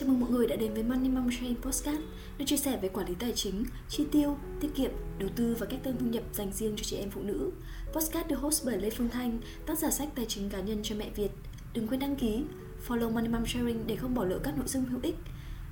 [0.00, 2.00] Chào mừng mọi người đã đến với Money Mom Train Podcast
[2.38, 5.66] nơi chia sẻ về quản lý tài chính, chi tiêu, tiết kiệm, đầu tư và
[5.66, 7.50] cách tăng thu nhập dành riêng cho chị em phụ nữ.
[7.92, 10.94] Podcast được host bởi Lê Phương Thanh, tác giả sách tài chính cá nhân cho
[10.98, 11.30] mẹ Việt.
[11.74, 12.44] Đừng quên đăng ký,
[12.88, 15.16] follow Money Mom Sharing để không bỏ lỡ các nội dung hữu ích.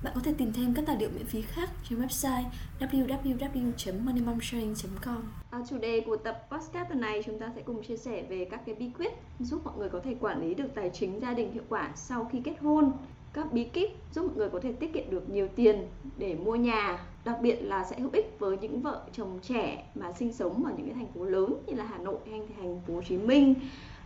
[0.03, 2.45] Bạn có thể tìm thêm các tài liệu miễn phí khác trên website
[2.81, 5.23] www.moneymomsharing.com.
[5.51, 8.49] À, chủ đề của tập podcast tuần này chúng ta sẽ cùng chia sẻ về
[8.51, 11.35] các cái bí quyết giúp mọi người có thể quản lý được tài chính gia
[11.35, 12.93] đình hiệu quả sau khi kết hôn
[13.37, 16.55] các bí kíp giúp mọi người có thể tiết kiệm được nhiều tiền để mua
[16.55, 16.99] nhà.
[17.25, 20.73] Đặc biệt là sẽ hữu ích với những vợ chồng trẻ mà sinh sống ở
[20.77, 23.55] những cái thành phố lớn như là Hà Nội hay thành phố Hồ Chí Minh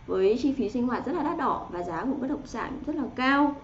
[0.07, 2.79] với chi phí sinh hoạt rất là đắt đỏ và giá của bất động sản
[2.85, 3.55] rất là cao.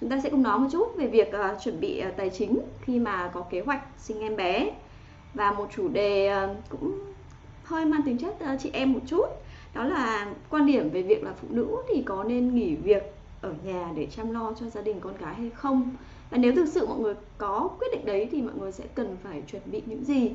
[0.00, 2.58] Chúng ta sẽ cùng nói một chút về việc uh, chuẩn bị uh, tài chính
[2.80, 4.72] khi mà có kế hoạch sinh em bé.
[5.34, 6.98] Và một chủ đề uh, cũng
[7.64, 9.26] hơi mang tính chất uh, chị em một chút
[9.74, 13.54] đó là quan điểm về việc là phụ nữ thì có nên nghỉ việc ở
[13.64, 15.90] nhà để chăm lo cho gia đình con cái hay không.
[16.30, 19.16] Và nếu thực sự mọi người có quyết định đấy thì mọi người sẽ cần
[19.22, 20.30] phải chuẩn bị những gì?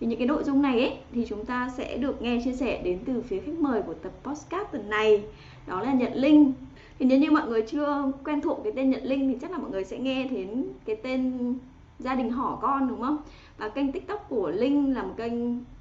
[0.00, 2.82] Thì những cái nội dung này ấy, thì chúng ta sẽ được nghe chia sẻ
[2.84, 5.24] đến từ phía khách mời của tập podcast tuần này,
[5.66, 6.52] đó là Nhật Linh.
[6.98, 9.58] Thì nếu như mọi người chưa quen thuộc cái tên Nhật Linh thì chắc là
[9.58, 11.54] mọi người sẽ nghe đến cái tên
[11.98, 13.16] gia đình hỏ con, đúng không?
[13.58, 15.32] Và kênh tiktok của Linh là một kênh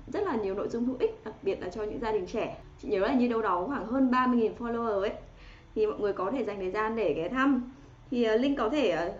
[0.07, 2.57] rất là nhiều nội dung hữu ích, đặc biệt là cho những gia đình trẻ.
[2.81, 5.11] Chị nhớ là như đâu đó khoảng hơn 30.000 follower ấy
[5.75, 7.71] thì mọi người có thể dành thời gian để ghé thăm
[8.11, 9.13] thì uh, linh có thể uh,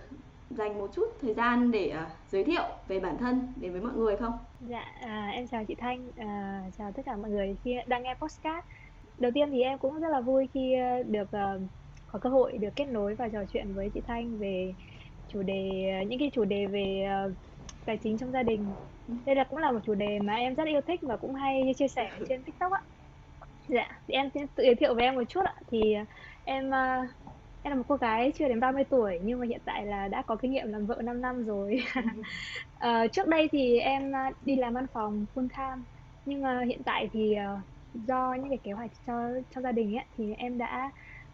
[0.57, 3.93] dành một chút thời gian để uh, giới thiệu về bản thân đến với mọi
[3.95, 4.33] người không?
[4.69, 8.13] Dạ, à, em chào chị Thanh, à, chào tất cả mọi người khi đang nghe
[8.13, 8.65] podcast.
[9.17, 10.75] Đầu tiên thì em cũng rất là vui khi
[11.07, 11.61] được uh,
[12.11, 14.73] có cơ hội được kết nối và trò chuyện với chị Thanh về
[15.33, 15.61] chủ đề
[16.07, 17.31] những cái chủ đề về uh,
[17.85, 18.65] tài chính trong gia đình.
[19.25, 21.73] Đây là cũng là một chủ đề mà em rất yêu thích và cũng hay
[21.77, 22.81] chia sẻ trên TikTok ạ.
[23.67, 25.55] Dạ, thì em sẽ tự giới thiệu về em một chút ạ.
[25.71, 25.95] Thì
[26.45, 27.09] em uh,
[27.63, 30.21] em là một cô gái chưa đến 30 tuổi nhưng mà hiện tại là đã
[30.21, 31.83] có kinh nghiệm làm vợ 5 năm rồi
[32.77, 34.11] uh, trước đây thì em
[34.45, 35.83] đi làm văn phòng full time
[36.25, 37.59] nhưng uh, hiện tại thì uh,
[38.07, 40.91] do những cái kế hoạch cho cho gia đình ấy thì em đã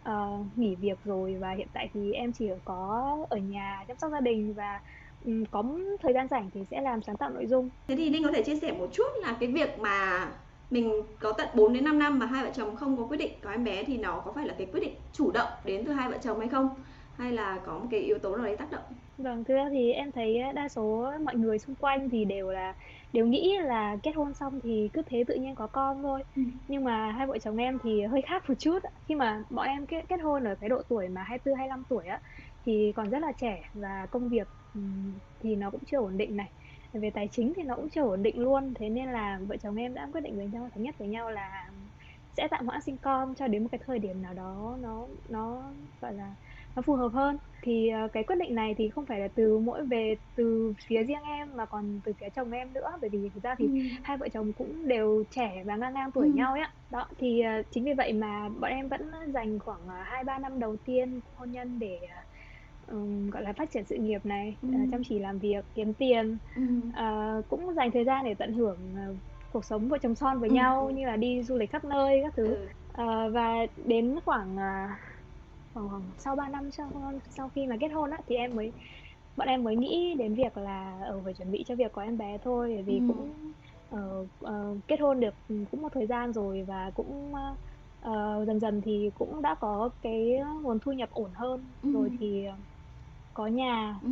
[0.08, 4.12] uh, nghỉ việc rồi và hiện tại thì em chỉ có ở nhà chăm sóc
[4.12, 4.80] gia đình và
[5.24, 5.64] um, có
[6.02, 7.68] thời gian rảnh thì sẽ làm sáng tạo nội dung.
[7.88, 10.28] Thế thì Linh có thể chia sẻ một chút là cái việc mà
[10.70, 13.32] mình có tận 4 đến 5 năm mà hai vợ chồng không có quyết định
[13.42, 15.92] có em bé thì nó có phải là cái quyết định chủ động đến từ
[15.92, 16.68] hai vợ chồng hay không?
[17.12, 18.82] Hay là có một cái yếu tố nào đấy tác động?
[19.18, 22.74] Vâng, thực ra thì em thấy đa số mọi người xung quanh thì đều là
[23.12, 26.22] đều nghĩ là kết hôn xong thì cứ thế tự nhiên có con thôi.
[26.36, 26.42] Ừ.
[26.68, 28.78] Nhưng mà hai vợ chồng em thì hơi khác một chút.
[29.08, 32.06] Khi mà bọn em kết kết hôn ở cái độ tuổi mà 24 25 tuổi
[32.06, 32.20] á
[32.66, 34.48] thì còn rất là trẻ và công việc
[35.40, 36.50] thì nó cũng chưa ổn định này
[36.92, 39.76] về tài chính thì nó cũng chưa ổn định luôn thế nên là vợ chồng
[39.76, 41.70] em đã quyết định với nhau thống nhất với nhau là
[42.36, 45.62] sẽ tạm hoãn sinh con cho đến một cái thời điểm nào đó nó nó
[46.00, 46.34] gọi là
[46.76, 49.58] nó phù hợp hơn thì uh, cái quyết định này thì không phải là từ
[49.58, 53.28] mỗi về từ phía riêng em mà còn từ phía chồng em nữa bởi vì
[53.34, 53.72] thực ra thì ừ.
[54.02, 56.32] hai vợ chồng cũng đều trẻ và ngang ngang tuổi ừ.
[56.32, 60.20] nhau ấy đó thì uh, chính vì vậy mà bọn em vẫn dành khoảng hai
[60.20, 61.98] uh, ba năm đầu tiên hôn nhân để
[62.90, 64.68] um, gọi là phát triển sự nghiệp này ừ.
[64.68, 66.62] uh, chăm chỉ làm việc kiếm tiền ừ.
[66.88, 68.78] uh, cũng dành thời gian để tận hưởng
[69.10, 69.16] uh,
[69.52, 70.54] cuộc sống vợ chồng son với ừ.
[70.54, 72.66] nhau như là đi du lịch khắp nơi các thứ ừ.
[73.02, 74.90] uh, và đến khoảng uh,
[75.74, 76.90] khoảng, khoảng sau 3 năm sau
[77.30, 78.72] sau khi mà kết hôn á thì em mới
[79.36, 82.02] bọn em mới nghĩ đến việc là ở uh, phải chuẩn bị cho việc có
[82.02, 83.04] em bé thôi bởi vì ừ.
[83.08, 83.52] cũng
[83.94, 87.56] uh, uh, kết hôn được cũng một thời gian rồi và cũng uh,
[88.08, 91.92] uh, dần dần thì cũng đã có cái nguồn thu nhập ổn hơn ừ.
[91.92, 92.46] rồi thì
[93.34, 94.10] có nhà ừ.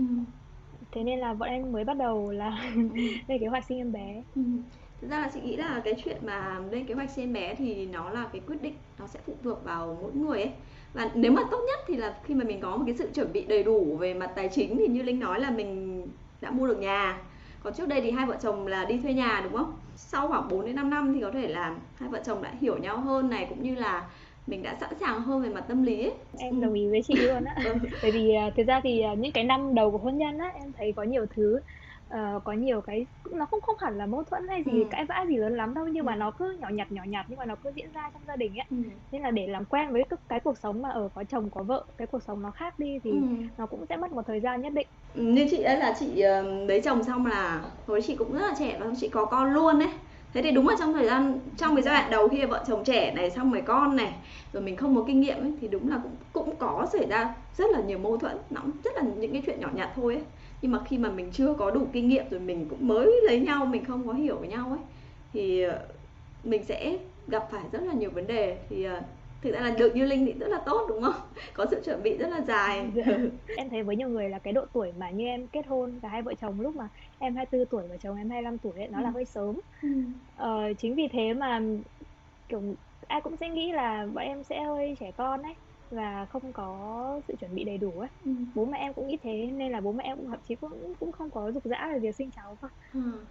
[0.93, 2.81] thế nên là bọn em mới bắt đầu là ừ.
[3.29, 4.43] lên kế hoạch sinh em bé ừ.
[5.01, 7.55] thực ra là chị nghĩ là cái chuyện mà lên kế hoạch sinh em bé
[7.55, 10.53] thì nó là cái quyết định nó sẽ phụ thuộc vào mỗi người ấy
[10.95, 13.33] và nếu mà tốt nhất thì là khi mà mình có một cái sự chuẩn
[13.33, 16.03] bị đầy đủ về mặt tài chính thì như linh nói là mình
[16.41, 17.19] đã mua được nhà
[17.63, 20.49] còn trước đây thì hai vợ chồng là đi thuê nhà đúng không sau khoảng
[20.49, 23.31] 4 đến 5 năm thì có thể là hai vợ chồng đã hiểu nhau hơn
[23.31, 24.09] này cũng như là
[24.49, 26.13] mình đã sẵn sàng hơn về mặt tâm lý ấy.
[26.39, 27.75] em đồng ý với chị luôn á ừ.
[28.03, 30.53] bởi vì uh, thực ra thì uh, những cái năm đầu của hôn nhân á
[30.55, 31.61] em thấy có nhiều thứ
[32.15, 34.89] uh, có nhiều cái nó không không hẳn là mâu thuẫn hay gì ừ.
[34.91, 36.07] cãi vã gì lớn lắm đâu nhưng ừ.
[36.07, 38.37] mà nó cứ nhỏ nhặt nhỏ nhặt nhưng mà nó cứ diễn ra trong gia
[38.37, 38.77] đình ấy ừ.
[39.13, 41.85] nên là để làm quen với cái, cuộc sống mà ở có chồng có vợ
[41.99, 43.19] cái cuộc sống nó khác đi thì ừ.
[43.59, 46.23] nó cũng sẽ mất một thời gian nhất định ừ, như chị ấy là chị
[46.69, 49.79] lấy chồng xong là hồi chị cũng rất là trẻ và chị có con luôn
[49.79, 49.91] ấy
[50.33, 52.85] thế thì đúng là trong thời gian trong cái giai đoạn đầu khi vợ chồng
[52.85, 54.13] trẻ này xong rồi con này
[54.53, 57.35] rồi mình không có kinh nghiệm ấy, thì đúng là cũng cũng có xảy ra
[57.55, 60.25] rất là nhiều mâu thuẫn nó rất là những cái chuyện nhỏ nhặt thôi ấy.
[60.63, 63.41] Nhưng mà khi mà mình chưa có đủ kinh nghiệm rồi mình cũng mới lấy
[63.41, 64.79] nhau mình không có hiểu với nhau ấy
[65.33, 65.87] thì ờ,
[66.45, 68.59] mình sẽ gặp phải rất là nhiều vấn đề.
[68.69, 69.01] Thì ờ,
[69.41, 72.03] thực ra là được như linh thì rất là tốt đúng không có sự chuẩn
[72.03, 73.05] bị rất là dài dạ.
[73.55, 76.09] em thấy với nhiều người là cái độ tuổi mà như em kết hôn cả
[76.09, 76.89] hai vợ chồng lúc mà
[77.19, 79.03] em 24 tuổi và chồng em 25 tuổi ấy, nó ừ.
[79.03, 79.89] là hơi sớm ừ.
[80.35, 81.61] ờ, chính vì thế mà
[82.49, 82.77] kiểu
[83.09, 85.55] ai cũng sẽ nghĩ là bọn em sẽ hơi trẻ con ấy
[85.91, 88.31] và không có sự chuẩn bị đầy đủ ấy ừ.
[88.55, 90.95] bố mẹ em cũng nghĩ thế nên là bố mẹ em cũng thậm chí cũng
[90.99, 93.27] cũng không có dục dã về việc sinh cháu cơ ừ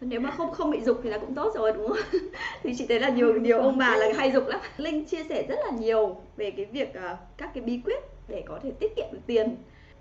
[0.00, 1.98] nếu mà không không bị dục thì là cũng tốt rồi đúng không?
[2.62, 4.60] Thì chị thấy là nhiều nhiều ông bà là hay dục lắm.
[4.76, 8.42] Linh chia sẻ rất là nhiều về cái việc uh, các cái bí quyết để
[8.46, 9.56] có thể tiết kiệm được tiền.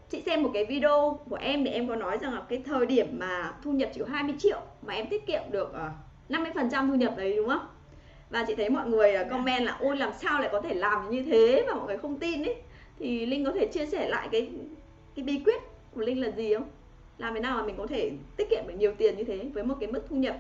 [0.10, 2.86] Chị xem một cái video của em để em có nói rằng là cái thời
[2.86, 6.88] điểm mà thu nhập chỉ có 20 triệu mà em tiết kiệm được uh, 50%
[6.88, 7.68] thu nhập đấy đúng không?
[8.30, 11.10] Và chị thấy mọi người uh, comment là ôi làm sao lại có thể làm
[11.10, 11.64] như thế?
[11.68, 12.56] Mà mọi người không tin ấy.
[13.00, 14.50] Thì linh có thể chia sẻ lại cái
[15.16, 15.62] cái bí quyết
[15.96, 16.68] của linh là gì không
[17.20, 19.64] làm thế nào mà mình có thể tiết kiệm được nhiều tiền như thế với
[19.64, 20.38] một cái mức thu nhập?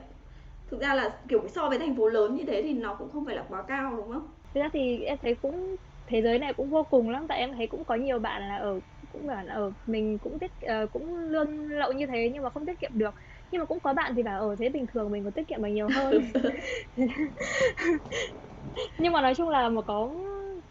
[0.72, 3.26] Thực ra là kiểu so với thành phố lớn như thế thì nó cũng không
[3.26, 4.28] phải là quá cao đúng không?
[4.54, 5.76] Thực ra thì em thấy cũng
[6.08, 7.26] thế giới này cũng vô cùng lắm.
[7.30, 8.80] Tại em thấy cũng có nhiều bạn là ở
[9.14, 12.50] cũng bảo là ở mình cũng tiết uh, cũng lương lậu như thế nhưng mà
[12.50, 13.16] không tiết kiệm được.
[13.52, 15.64] Nhưng mà cũng có bạn thì bảo ở thế bình thường mình có tiết kiệm
[15.64, 16.22] được nhiều hơn.
[19.00, 20.10] Nhưng mà nói chung là một có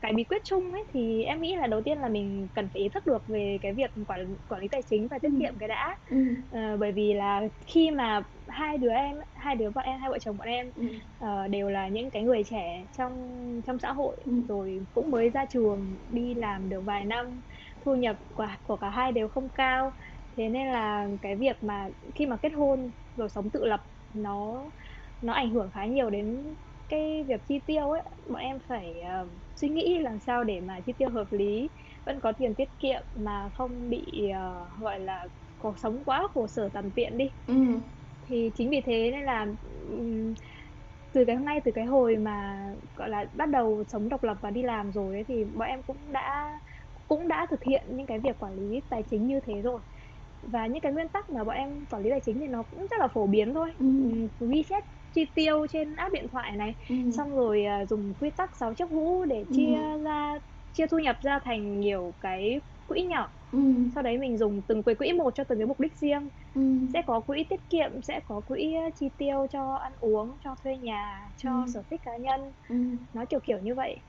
[0.00, 2.82] cái bí quyết chung ấy thì em nghĩ là đầu tiên là mình cần phải
[2.82, 5.38] ý thức được về cái việc quản quản lý tài chính và tiết ừ.
[5.40, 6.16] kiệm cái đã ừ.
[6.52, 10.18] à, bởi vì là khi mà hai đứa em hai đứa bọn em hai vợ
[10.18, 10.86] chồng bọn em ừ.
[11.24, 14.32] uh, đều là những cái người trẻ trong trong xã hội ừ.
[14.48, 17.40] rồi cũng mới ra trường đi làm được vài năm
[17.84, 19.92] thu nhập của của cả hai đều không cao
[20.36, 23.82] thế nên là cái việc mà khi mà kết hôn rồi sống tự lập
[24.14, 24.70] nó
[25.22, 26.54] nó ảnh hưởng khá nhiều đến
[26.88, 29.28] cái việc chi tiêu ấy bọn em phải uh,
[29.60, 31.68] suy nghĩ làm sao để mà chi tiêu hợp lý
[32.04, 35.28] vẫn có tiền tiết kiệm mà không bị uh, gọi là
[35.58, 37.54] cuộc sống quá khổ sở tàn tiện đi ừ.
[38.26, 39.46] thì chính vì thế nên là
[39.90, 40.34] um,
[41.12, 42.66] từ cái ngay từ cái hồi mà
[42.96, 45.82] gọi là bắt đầu sống độc lập và đi làm rồi ấy, thì bọn em
[45.82, 46.60] cũng đã
[47.08, 49.80] cũng đã thực hiện những cái việc quản lý tài chính như thế rồi
[50.42, 52.86] và những cái nguyên tắc mà bọn em quản lý tài chính thì nó cũng
[52.90, 53.86] rất là phổ biến thôi ừ.
[54.68, 56.94] chép chi tiêu trên app điện thoại này ừ.
[57.16, 59.52] xong rồi uh, dùng quy tắc sáu chiếc hũ để ừ.
[59.56, 60.02] chia ừ.
[60.04, 60.38] ra
[60.72, 63.58] chia thu nhập ra thành nhiều cái quỹ nhỏ ừ.
[63.94, 66.60] sau đấy mình dùng từng cái quỹ một cho từng cái mục đích riêng ừ.
[66.92, 70.76] sẽ có quỹ tiết kiệm sẽ có quỹ chi tiêu cho ăn uống cho thuê
[70.76, 71.64] nhà cho ừ.
[71.74, 72.76] sở thích cá nhân ừ.
[73.12, 74.02] nó kiểu kiểu như vậy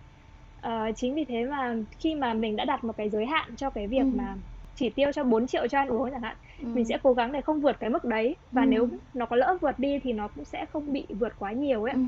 [0.61, 3.69] à, chính vì thế mà khi mà mình đã đặt một cái giới hạn cho
[3.69, 4.11] cái việc ừ.
[4.13, 4.37] mà
[4.79, 6.67] chỉ tiêu cho 4 triệu cho ăn uống chẳng hạn ừ.
[6.73, 8.65] mình sẽ cố gắng để không vượt cái mức đấy và ừ.
[8.65, 11.83] nếu nó có lỡ vượt đi thì nó cũng sẽ không bị vượt quá nhiều
[11.83, 11.99] ấy ừ.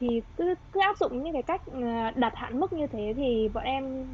[0.00, 3.48] thì cứ cứ áp dụng những cái cách ờ, đặt hạn mức như thế thì
[3.54, 4.06] bọn em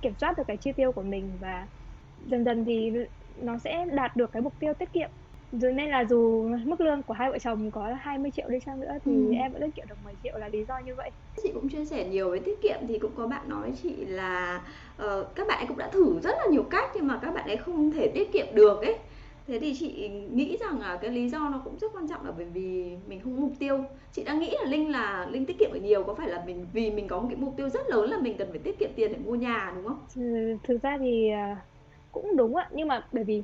[0.00, 1.66] kiểm soát được cái chi tiêu của mình và
[2.26, 2.92] dần dần thì
[3.42, 5.10] nó sẽ đạt được cái mục tiêu tiết kiệm
[5.52, 8.80] rồi nên là dù mức lương của hai vợ chồng có 20 triệu đi chăng
[8.80, 9.32] nữa thì ừ.
[9.34, 11.10] em vẫn tiết kiệm được 10 triệu là lý do như vậy.
[11.42, 14.62] Chị cũng chia sẻ nhiều với tiết kiệm thì cũng có bạn nói chị là
[15.02, 17.46] uh, các bạn ấy cũng đã thử rất là nhiều cách nhưng mà các bạn
[17.48, 18.98] ấy không thể tiết kiệm được ấy.
[19.46, 22.32] Thế thì chị nghĩ rằng là cái lý do nó cũng rất quan trọng là
[22.36, 23.84] bởi vì mình không mục tiêu.
[24.12, 26.66] Chị đang nghĩ là linh là linh tiết kiệm được nhiều có phải là mình
[26.72, 28.90] vì mình có một cái mục tiêu rất lớn là mình cần phải tiết kiệm
[28.96, 29.98] tiền để mua nhà đúng không?
[30.16, 30.22] Ừ,
[30.62, 31.54] thực ra thì ờ,
[32.12, 32.68] cũng đúng ạ.
[32.72, 33.42] Nhưng mà bởi vì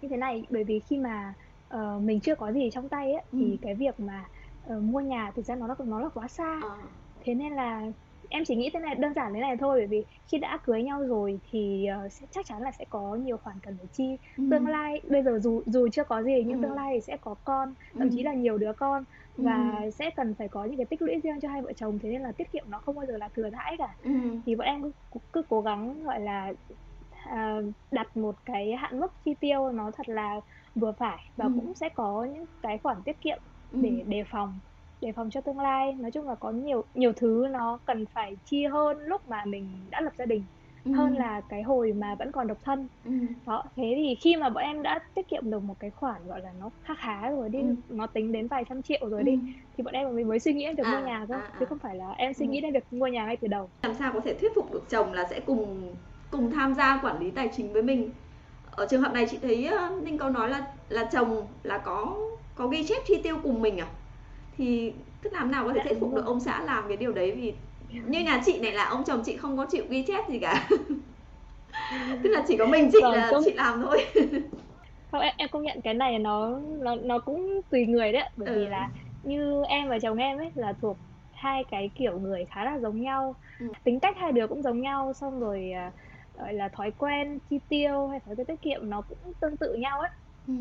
[0.00, 1.34] như thế này bởi vì khi mà
[1.74, 3.38] uh, mình chưa có gì trong tay ấy, ừ.
[3.38, 4.24] thì cái việc mà
[4.66, 6.76] uh, mua nhà thực ra nó nó là quá xa à.
[7.24, 7.82] thế nên là
[8.28, 10.82] em chỉ nghĩ thế này đơn giản thế này thôi bởi vì khi đã cưới
[10.82, 14.16] nhau rồi thì uh, sẽ, chắc chắn là sẽ có nhiều khoản cần phải chi
[14.36, 14.44] ừ.
[14.50, 16.62] tương lai bây giờ dù dù chưa có gì nhưng ừ.
[16.62, 18.14] tương lai thì sẽ có con thậm ừ.
[18.16, 19.04] chí là nhiều đứa con
[19.36, 19.90] và ừ.
[19.90, 22.22] sẽ cần phải có những cái tích lũy riêng cho hai vợ chồng thế nên
[22.22, 24.10] là tiết kiệm nó không bao giờ là thừa thãi cả ừ.
[24.46, 26.52] thì bọn em cứ, cứ cố gắng gọi là
[27.28, 30.40] uh, đặt một cái hạn mức chi tiêu nó thật là
[30.78, 31.52] vừa phải và ừ.
[31.54, 33.38] cũng sẽ có những cái khoản tiết kiệm
[33.72, 33.78] ừ.
[33.82, 34.58] để đề phòng
[35.00, 38.36] đề phòng cho tương lai nói chung là có nhiều nhiều thứ nó cần phải
[38.44, 40.42] chi hơn lúc mà mình đã lập gia đình
[40.84, 40.92] ừ.
[40.92, 43.12] hơn là cái hồi mà vẫn còn độc thân ừ.
[43.46, 46.40] đó thế thì khi mà bọn em đã tiết kiệm được một cái khoản gọi
[46.40, 47.74] là nó khá khá rồi đi ừ.
[47.88, 49.24] nó tính đến vài trăm triệu rồi ừ.
[49.24, 49.38] đi
[49.76, 51.56] thì bọn em mình mới suy nghĩ đến việc à, mua nhà thôi à, à.
[51.60, 52.50] chứ không phải là em suy ừ.
[52.50, 54.90] nghĩ đến việc mua nhà ngay từ đầu làm sao có thể thuyết phục được
[54.90, 55.94] chồng là sẽ cùng
[56.30, 58.10] cùng tham gia quản lý tài chính với mình
[58.78, 59.70] ở trường hợp này chị thấy
[60.02, 62.16] ninh có nói là là chồng là có
[62.54, 63.86] có ghi chép chi tiêu cùng mình à?
[64.56, 64.92] Thì
[65.22, 67.32] tức làm nào có thể dạ, thuyết phục được ông xã làm cái điều đấy
[67.32, 67.52] vì
[68.06, 70.68] như nhà chị này là ông chồng chị không có chịu ghi chép gì cả.
[72.22, 74.06] Tức là chỉ có mình chị vâng, là chị làm thôi.
[75.12, 78.48] Không em, em công nhận cái này nó nó nó cũng tùy người đấy bởi
[78.48, 78.58] ừ.
[78.58, 78.90] vì là
[79.22, 80.96] như em và chồng em ấy là thuộc
[81.32, 83.34] hai cái kiểu người khá là giống nhau.
[83.60, 83.66] Ừ.
[83.84, 85.92] tính cách hai đứa cũng giống nhau xong rồi uh,
[86.38, 89.74] gọi là thói quen chi tiêu hay thói quen tiết kiệm nó cũng tương tự
[89.74, 90.10] nhau ấy
[90.46, 90.54] ừ.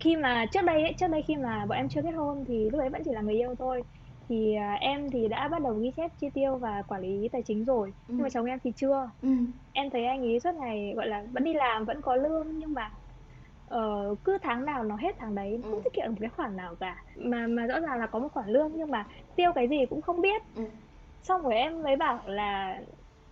[0.00, 2.70] khi mà trước đây ấy, trước đây khi mà bọn em chưa kết hôn thì
[2.70, 3.82] lúc đấy vẫn chỉ là người yêu thôi
[4.28, 7.42] thì à, em thì đã bắt đầu ghi chép chi tiêu và quản lý tài
[7.42, 8.12] chính rồi ừ.
[8.12, 9.28] nhưng mà chồng em thì chưa ừ.
[9.72, 12.74] em thấy anh ấy suốt ngày gọi là vẫn đi làm vẫn có lương nhưng
[12.74, 12.90] mà
[13.74, 15.80] uh, cứ tháng nào nó hết tháng đấy không ừ.
[15.84, 18.28] tiết kiệm được một cái khoản nào cả mà mà rõ ràng là có một
[18.32, 19.06] khoản lương nhưng mà
[19.36, 20.64] tiêu cái gì cũng không biết ừ.
[21.22, 22.80] xong rồi em mới bảo là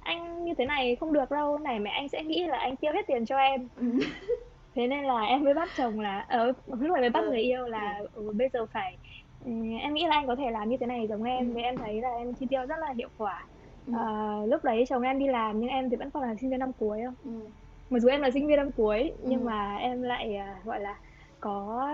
[0.09, 2.93] anh như thế này không được đâu này mẹ anh sẽ nghĩ là anh tiêu
[2.93, 3.69] hết tiền cho em.
[3.77, 3.87] Ừ.
[4.75, 7.31] thế nên là em mới bắt chồng là ở ờ, lúc này mới bắt ừ.
[7.31, 8.99] người yêu là ừ, bây giờ phải
[9.45, 11.77] ừ, em nghĩ là anh có thể làm như thế này giống em vì em
[11.79, 13.47] thấy là em chi tiêu rất là hiệu quả.
[13.93, 16.59] À, lúc đấy chồng em đi làm nhưng em thì vẫn còn là sinh viên
[16.59, 17.15] năm cuối không?
[17.25, 17.49] Ừ.
[17.91, 20.99] mặc dù em là sinh viên năm cuối nhưng mà em lại uh, gọi là
[21.41, 21.89] có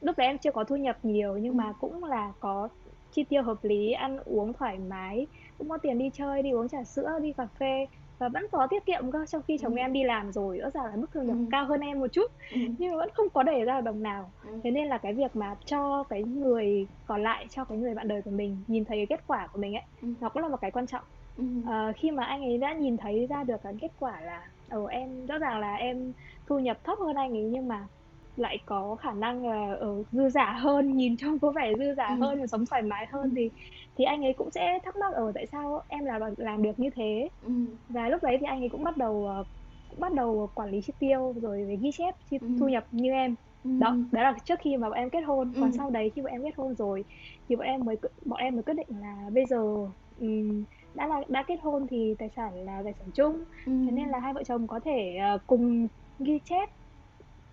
[0.00, 2.68] lúc đấy em chưa có thu nhập nhiều nhưng mà cũng là có
[3.12, 5.26] chi tiêu hợp lý ăn uống thoải mái
[5.58, 7.86] cũng có tiền đi chơi đi uống trà sữa đi cà phê
[8.18, 9.78] và vẫn có tiết kiệm cơ trong khi chồng ừ.
[9.78, 11.44] em đi làm rồi rõ ràng là mức thu nhập ừ.
[11.50, 12.60] cao hơn em một chút ừ.
[12.78, 14.60] nhưng mà vẫn không có để ra đồng nào ừ.
[14.64, 18.08] thế nên là cái việc mà cho cái người còn lại cho cái người bạn
[18.08, 20.08] đời của mình nhìn thấy cái kết quả của mình ấy ừ.
[20.20, 21.02] nó cũng là một cái quan trọng
[21.36, 21.44] ừ.
[21.68, 24.84] à, khi mà anh ấy đã nhìn thấy ra được cái kết quả là ồ
[24.84, 26.12] em rõ ràng là em
[26.46, 27.86] thu nhập thấp hơn anh ấy nhưng mà
[28.36, 32.06] lại có khả năng là ở dư giả hơn nhìn trông có vẻ dư giả
[32.06, 32.14] ừ.
[32.14, 33.50] hơn và sống thoải mái hơn thì
[33.96, 36.90] thì anh ấy cũng sẽ thắc mắc ở tại sao em làm làm được như
[36.90, 37.52] thế ừ.
[37.88, 39.44] và lúc đấy thì anh ấy cũng bắt đầu ờ,
[39.90, 42.48] cũng bắt đầu quản lý chi tiêu rồi về ghi chép chi ừ.
[42.60, 43.34] thu nhập như em
[43.64, 43.70] ừ.
[43.80, 45.76] đó đó là trước khi mà bọn em kết hôn còn ừ.
[45.76, 47.04] sau đấy khi bọn em kết hôn rồi
[47.48, 49.60] thì bọn em mới bọn em mới quyết định là bây giờ
[50.20, 53.72] um, đã là đã kết hôn thì tài sản là tài sản chung ừ.
[53.86, 56.70] thế nên là hai vợ chồng có thể uh, cùng ghi chép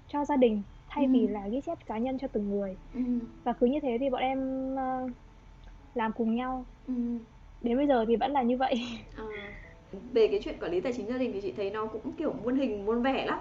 [0.07, 1.11] cho gia đình thay ừ.
[1.11, 3.01] vì là ghi chép cá nhân cho từng người ừ.
[3.43, 5.11] và cứ như thế thì bọn em uh,
[5.93, 6.65] làm cùng nhau.
[6.87, 6.93] Ừ.
[7.61, 8.73] đến bây giờ thì vẫn là như vậy.
[9.15, 9.25] À,
[10.13, 12.33] về cái chuyện quản lý tài chính gia đình thì chị thấy nó cũng kiểu
[12.43, 13.39] muôn hình muôn vẻ lắm.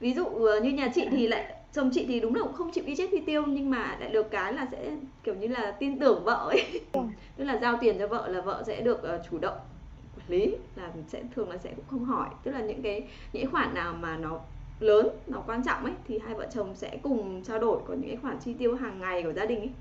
[0.00, 2.70] Ví dụ ờ, như nhà chị thì lại chồng chị thì đúng là cũng không
[2.72, 5.70] chịu ghi chép chi tiêu nhưng mà lại được cái là sẽ kiểu như là
[5.70, 6.80] tin tưởng vợ ấy.
[6.92, 7.00] Ừ.
[7.36, 9.58] tức là giao tiền cho vợ là vợ sẽ được uh, chủ động
[10.16, 12.28] quản lý là sẽ thường là sẽ cũng không hỏi.
[12.42, 14.40] Tức là những cái những khoản nào mà nó
[14.80, 18.10] lớn nó quan trọng ấy thì hai vợ chồng sẽ cùng trao đổi còn những
[18.10, 19.72] cái khoản chi tiêu hàng ngày của gia đình ấy.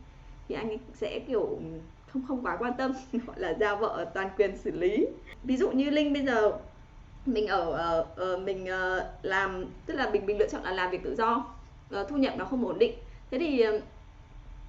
[0.47, 1.59] Thì anh ấy sẽ kiểu
[2.13, 2.93] không không quá quan tâm
[3.27, 5.07] gọi là giao vợ toàn quyền xử lý
[5.43, 6.51] ví dụ như linh bây giờ
[7.25, 11.03] mình ở uh, mình uh, làm tức là mình mình lựa chọn là làm việc
[11.03, 11.45] tự do
[12.01, 12.93] uh, thu nhập nó không ổn định
[13.31, 13.83] thế thì uh,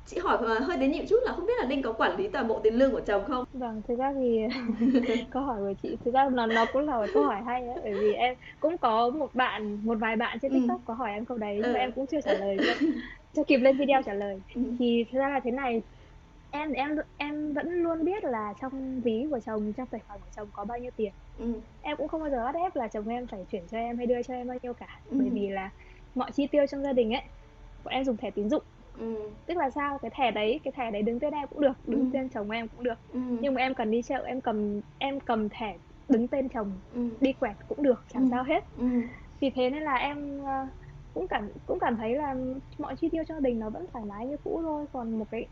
[0.06, 2.48] chị hỏi hơi đến nhịu chút là không biết là linh có quản lý toàn
[2.48, 4.40] bộ tiền lương của chồng không vâng thực ra thì
[5.30, 7.76] câu hỏi của chị thực ra nó nó cũng là một câu hỏi hay đấy
[7.82, 10.58] bởi vì em cũng có một bạn một vài bạn trên ừ.
[10.58, 10.82] tiktok ừ.
[10.86, 11.72] có hỏi em câu đấy nhưng ừ.
[11.72, 12.56] mà em cũng chưa trả lời
[13.36, 14.62] chưa kịp lên video trả lời ừ.
[14.78, 15.82] thì thực ra là thế này
[16.52, 20.30] em em em vẫn luôn biết là trong ví của chồng trong tài khoản của
[20.36, 21.52] chồng có bao nhiêu tiền ừ.
[21.82, 24.06] em cũng không bao giờ bắt ép là chồng em phải chuyển cho em hay
[24.06, 25.16] đưa cho em bao nhiêu cả ừ.
[25.20, 25.70] bởi vì là
[26.14, 27.22] mọi chi tiêu trong gia đình ấy
[27.84, 28.62] bọn em dùng thẻ tín dụng
[28.98, 29.30] ừ.
[29.46, 32.00] tức là sao cái thẻ đấy cái thẻ đấy đứng tên em cũng được đứng
[32.00, 32.06] ừ.
[32.12, 33.20] tên chồng em cũng được ừ.
[33.40, 35.76] nhưng mà em cần đi chợ em cầm em cầm thẻ
[36.08, 37.08] đứng tên chồng ừ.
[37.20, 38.28] đi quẹt cũng được chẳng ừ.
[38.30, 38.86] sao hết ừ.
[39.40, 40.66] vì thế nên là em ờ,
[41.14, 42.34] cũng cảm cũng cảm thấy là
[42.78, 45.26] mọi chi tiêu cho gia đình nó vẫn thoải mái như cũ thôi còn một
[45.30, 45.46] cái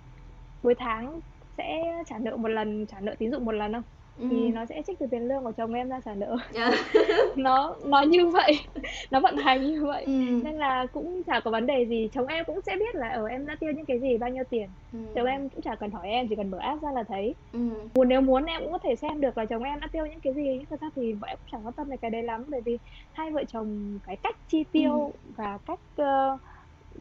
[0.63, 1.21] cuối tháng
[1.57, 3.83] sẽ trả nợ một lần trả nợ tín dụng một lần không
[4.21, 4.27] ừ.
[4.31, 6.75] thì nó sẽ trích từ tiền lương của chồng em ra trả nợ yeah.
[6.95, 7.01] Dạ.
[7.37, 8.61] nó nó như vậy
[9.11, 10.13] nó vận hành như vậy ừ.
[10.45, 13.27] nên là cũng chả có vấn đề gì chồng em cũng sẽ biết là ở
[13.27, 14.99] em đã tiêu những cái gì bao nhiêu tiền ừ.
[15.15, 17.59] chồng em cũng chả cần hỏi em chỉ cần mở app ra là thấy ừ.
[17.95, 20.21] muốn nếu muốn em cũng có thể xem được là chồng em đã tiêu những
[20.21, 22.23] cái gì nhưng thật ra thì vợ em cũng chẳng quan tâm về cái đấy
[22.23, 22.79] lắm bởi vì
[23.13, 25.33] hai vợ chồng cái cách chi tiêu ừ.
[25.37, 26.41] và cách uh,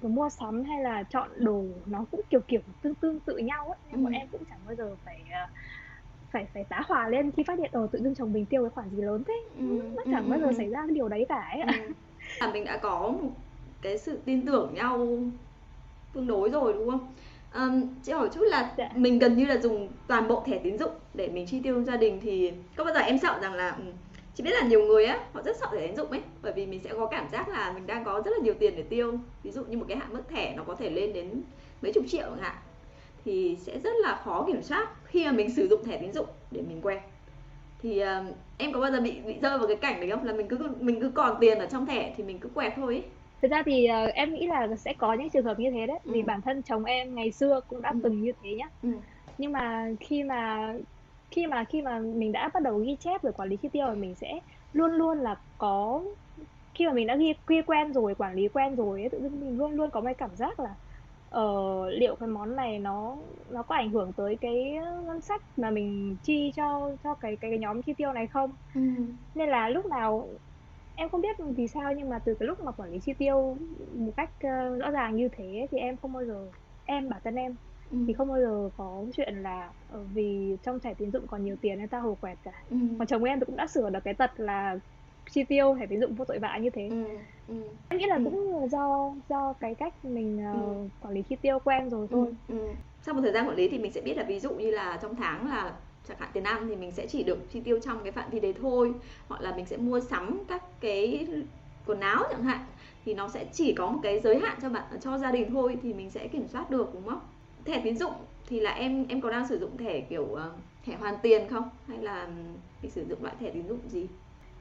[0.01, 3.77] mua sắm hay là chọn đồ nó cũng kiểu kiểu tương tương tự nhau ấy
[3.87, 4.03] nên ừ.
[4.03, 5.47] bọn em cũng chẳng bao giờ phải ờ,
[6.31, 8.63] phải phải tá hỏa lên khi phát hiện ở ờ, tự dưng chồng mình tiêu
[8.63, 9.65] cái khoản gì lớn thế ừ.
[9.95, 10.29] nó chẳng ừ.
[10.29, 10.53] bao giờ ừ.
[10.57, 11.93] xảy ra cái điều đấy cả ấy ừ.
[12.39, 13.29] là mình đã có một
[13.81, 15.07] cái sự tin tưởng nhau
[16.13, 17.13] tương đối rồi đúng không
[17.53, 18.89] um, chị hỏi chút là dạ.
[18.95, 21.97] mình gần như là dùng toàn bộ thẻ tín dụng để mình chi tiêu gia
[21.97, 23.77] đình thì có bao giờ em sợ rằng là
[24.39, 26.65] chị biết là nhiều người á họ rất sợ thẻ tín dụng ấy bởi vì
[26.65, 29.13] mình sẽ có cảm giác là mình đang có rất là nhiều tiền để tiêu
[29.43, 31.41] ví dụ như một cái hạn mức thẻ nó có thể lên đến
[31.81, 32.55] mấy chục triệu chẳng hạn
[33.25, 36.25] thì sẽ rất là khó kiểm soát khi mà mình sử dụng thẻ tín dụng
[36.51, 36.99] để mình quẹt
[37.81, 40.33] thì uh, em có bao giờ bị bị rơi vào cái cảnh đấy không là
[40.33, 43.03] mình cứ mình cứ còn tiền ở trong thẻ thì mình cứ quẹt thôi ấy.
[43.41, 45.99] thực ra thì uh, em nghĩ là sẽ có những trường hợp như thế đấy
[46.03, 46.11] ừ.
[46.13, 47.99] vì bản thân chồng em ngày xưa cũng đã ừ.
[48.03, 48.89] từng như thế nhá ừ.
[49.37, 50.73] nhưng mà khi mà
[51.31, 53.87] khi mà khi mà mình đã bắt đầu ghi chép rồi quản lý chi tiêu
[53.89, 54.39] thì mình sẽ
[54.73, 56.03] luôn luôn là có
[56.73, 59.39] khi mà mình đã ghi quy quen rồi quản lý quen rồi ấy, tự dưng
[59.39, 60.75] mình luôn luôn có cái cảm giác là
[61.35, 63.15] uh, liệu cái món này nó
[63.49, 67.51] nó có ảnh hưởng tới cái ngân sách mà mình chi cho cho cái cái,
[67.51, 68.81] cái nhóm chi tiêu này không ừ.
[69.35, 70.27] nên là lúc nào
[70.95, 73.57] em không biết vì sao nhưng mà từ cái lúc mà quản lý chi tiêu
[73.93, 76.47] một cách uh, rõ ràng như thế thì em không bao giờ
[76.85, 77.55] em bản thân em
[77.91, 77.97] ừ.
[78.07, 81.55] thì không bao giờ có chuyện là ờ, vì trong thẻ tín dụng còn nhiều
[81.61, 82.77] tiền nên ta hồ quẹt cả ừ.
[82.97, 84.79] còn chồng em thì cũng đã sửa được cái tật là
[85.31, 87.03] chi tiêu thẻ tín dụng vô tội vạ như thế ừ.
[87.47, 87.55] Ừ.
[87.89, 88.21] em nghĩ là ừ.
[88.25, 90.89] cũng do do cái cách mình uh, ừ.
[90.99, 92.59] quản lý chi tiêu quen rồi thôi ừ.
[92.59, 92.67] Ừ.
[93.01, 94.99] sau một thời gian quản lý thì mình sẽ biết là ví dụ như là
[95.01, 95.73] trong tháng là
[96.07, 98.39] chẳng hạn tiền ăn thì mình sẽ chỉ được chi tiêu trong cái phạm vi
[98.39, 98.93] đấy thôi
[99.27, 101.27] hoặc là mình sẽ mua sắm các cái
[101.85, 102.65] quần áo chẳng hạn
[103.05, 105.77] thì nó sẽ chỉ có một cái giới hạn cho bạn cho gia đình thôi
[105.83, 107.19] thì mình sẽ kiểm soát được đúng không
[107.65, 108.13] thẻ tín dụng
[108.49, 110.39] thì là em em có đang sử dụng thẻ kiểu uh,
[110.85, 112.27] thẻ hoàn tiền không hay là
[112.81, 114.07] mình sử dụng loại thẻ tín dụng gì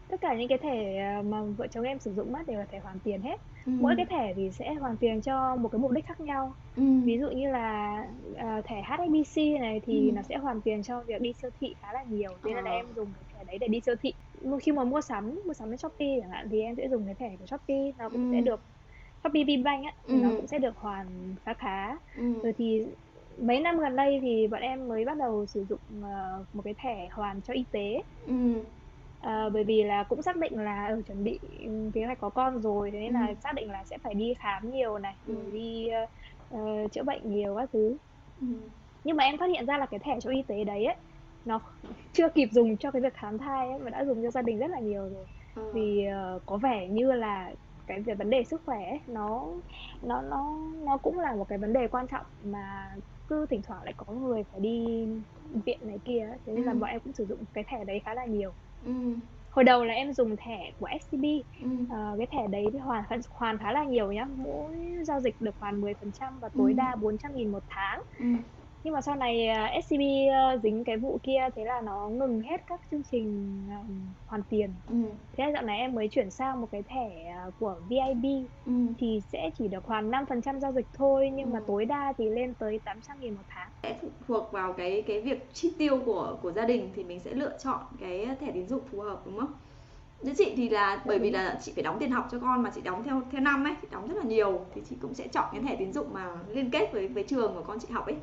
[0.09, 2.65] tất cả những cái thẻ ờ, mà vợ chồng em sử dụng mắt đều là
[2.65, 3.37] thẻ hoàn tiền hết
[3.67, 3.73] ừ.
[3.81, 6.83] mỗi cái thẻ thì sẽ hoàn tiền cho một cái mục đích khác nhau ừ.
[7.05, 7.99] ví dụ như là
[8.33, 10.15] uh, thẻ HSBC này thì ừ.
[10.15, 12.71] nó sẽ hoàn tiền cho việc đi siêu thị khá là nhiều thế nên là
[12.71, 12.77] ờ.
[12.77, 14.13] em dùng cái thẻ đấy để đi siêu thị
[14.61, 17.15] khi mà mua sắm mua sắm trên shopee chẳng hạn thì em sẽ dùng cái
[17.15, 18.37] thẻ của shopee nó cũng ừ.
[18.37, 18.61] sẽ được
[19.29, 20.15] shopee vbank á ừ.
[20.15, 21.07] nó cũng sẽ được hoàn
[21.45, 22.33] khá khá ừ.
[22.43, 22.87] rồi thì
[23.39, 26.75] mấy năm gần đây thì bọn em mới bắt đầu sử dụng uh, một cái
[26.75, 28.35] thẻ hoàn cho y tế ừ
[29.21, 31.39] à, bởi vì là cũng xác định là ở chuẩn bị
[31.95, 33.35] kế hoạch có con rồi thế nên là ừ.
[33.43, 35.35] xác định là sẽ phải đi khám nhiều này ừ.
[35.53, 35.91] đi
[36.55, 37.97] uh, chữa bệnh nhiều các thứ
[38.41, 38.47] ừ.
[39.05, 40.97] nhưng mà em phát hiện ra là cái thẻ cho y tế đấy ấy
[41.45, 41.61] nó
[42.13, 44.59] chưa kịp dùng cho cái việc khám thai ấy mà đã dùng cho gia đình
[44.59, 45.71] rất là nhiều rồi ừ.
[45.75, 46.07] vì
[46.37, 47.53] uh, có vẻ như là
[47.89, 49.53] cái về vấn đề sức khỏe ấy, nó
[50.03, 52.91] nó nó nó cũng là một cái vấn đề quan trọng mà
[53.29, 55.07] cứ thỉnh thoảng lại có người phải đi
[55.67, 56.67] viện này kia thế nên ừ.
[56.67, 58.55] là bọn em cũng sử dụng cái thẻ đấy khá là nhiều
[58.87, 58.93] Ừ.
[59.51, 61.25] Hồi đầu là em dùng thẻ của SCB,
[61.63, 61.69] ừ.
[61.91, 64.77] ờ, cái thẻ đấy thì hoàn hoàn khá là nhiều nhá, mỗi
[65.07, 66.77] giao dịch được hoàn 10% và tối ừ.
[66.77, 68.03] đa 400.000 một tháng.
[68.19, 68.25] Ừ
[68.89, 72.41] nhưng mà sau này uh, SCB uh, dính cái vụ kia thế là nó ngừng
[72.41, 73.87] hết các chương trình uh,
[74.27, 74.97] hoàn tiền ừ.
[75.37, 78.25] thế là dạo này em mới chuyển sang một cái thẻ uh, của VIB
[78.67, 78.73] ừ.
[78.99, 81.51] thì sẽ chỉ được hoàn 5% giao dịch thôi nhưng ừ.
[81.55, 85.03] mà tối đa thì lên tới 800 nghìn một tháng sẽ phụ thuộc vào cái
[85.03, 88.51] cái việc chi tiêu của của gia đình thì mình sẽ lựa chọn cái thẻ
[88.53, 89.53] tín dụng phù hợp đúng không?
[90.23, 92.71] Như chị thì là bởi vì là chị phải đóng tiền học cho con mà
[92.75, 95.29] chị đóng theo theo năm ấy, chị đóng rất là nhiều thì chị cũng sẽ
[95.29, 98.07] chọn cái thẻ tín dụng mà liên kết với với trường của con chị học
[98.07, 98.17] ấy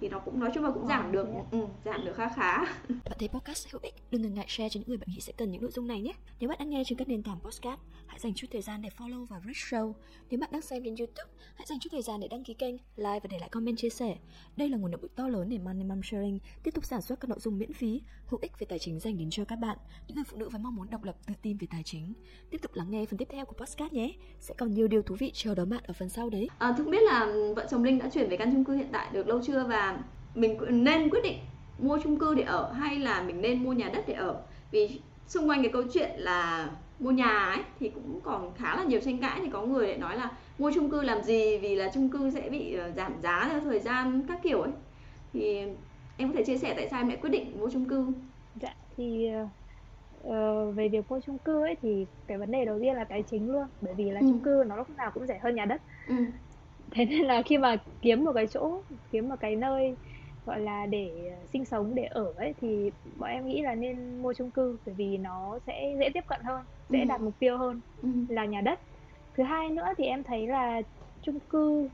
[0.00, 1.26] thì nó cũng nói chung là cũng giảm được.
[1.50, 2.58] ừ, giảm được khá khá.
[2.88, 5.32] Bạn thấy podcast hữu ích đừng ngần ngại share cho những người bạn nghĩ sẽ
[5.36, 6.12] cần những nội dung này nhé.
[6.40, 8.88] Nếu bạn đang nghe trên các nền tảng podcast hãy dành chút thời gian để
[8.98, 9.92] follow và rate show.
[10.30, 12.74] Nếu bạn đang xem trên youtube hãy dành chút thời gian để đăng ký kênh
[12.96, 14.16] like và để lại comment chia sẻ.
[14.56, 17.20] Đây là nguồn động lực to lớn để Money Mom Sharing tiếp tục sản xuất
[17.20, 19.78] các nội dung miễn phí hữu ích về tài chính dành đến cho các bạn.
[20.08, 22.12] Những người phụ nữ với mong muốn độc lập tự tin về tài chính.
[22.50, 24.12] Tiếp tục lắng nghe phần tiếp theo của podcast nhé.
[24.40, 26.48] Sẽ còn nhiều điều thú vị chờ đón bạn ở phần sau đấy.
[26.58, 29.08] À, không biết là vợ chồng linh đã chuyển về căn chung cư hiện tại
[29.12, 29.85] được lâu chưa và
[30.34, 31.38] mình nên quyết định
[31.78, 34.42] mua chung cư để ở hay là mình nên mua nhà đất để ở.
[34.70, 38.84] Vì xung quanh cái câu chuyện là mua nhà ấy thì cũng còn khá là
[38.84, 41.58] nhiều tranh cãi thì có người lại nói là mua chung cư làm gì?
[41.58, 44.72] Vì là chung cư sẽ bị ờ, giảm giá theo thời gian các kiểu ấy.
[45.32, 45.58] Thì
[46.16, 48.06] em có thể chia sẻ tại sao em lại quyết định mua chung cư?
[48.54, 49.28] Dạ thì
[50.28, 53.22] uh, về việc mua chung cư ấy thì cái vấn đề đầu tiên là tài
[53.22, 53.66] chính luôn.
[53.80, 54.26] Bởi vì là ừ.
[54.30, 55.82] chung cư nó lúc nào cũng rẻ hơn nhà đất.
[56.08, 56.14] Ừ.
[56.90, 59.96] thế nên là khi mà kiếm một cái chỗ kiếm một cái nơi
[60.46, 64.34] gọi là để sinh sống để ở ấy thì bọn em nghĩ là nên mua
[64.34, 67.04] chung cư bởi vì nó sẽ dễ tiếp cận hơn dễ ừ.
[67.08, 68.08] đạt mục tiêu hơn ừ.
[68.28, 68.80] là nhà đất
[69.34, 70.82] thứ hai nữa thì em thấy là
[71.22, 71.88] chung cư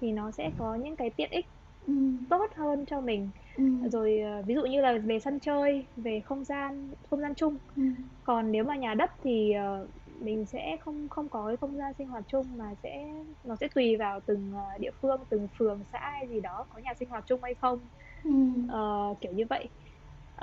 [0.00, 1.46] thì nó sẽ có những cái tiện ích
[1.86, 1.92] ừ.
[2.30, 3.64] tốt hơn cho mình ừ.
[3.92, 7.58] rồi ờ, ví dụ như là về sân chơi về không gian không gian chung
[7.76, 7.82] ừ.
[8.22, 9.88] còn nếu mà nhà đất thì ờ,
[10.20, 13.08] mình sẽ không không có cái không gian sinh hoạt chung mà sẽ
[13.44, 16.80] nó sẽ tùy vào từng ờ, địa phương từng phường xã hay gì đó có
[16.80, 17.78] nhà sinh hoạt chung hay không
[18.24, 18.30] ừ.
[18.64, 19.68] uh, kiểu như vậy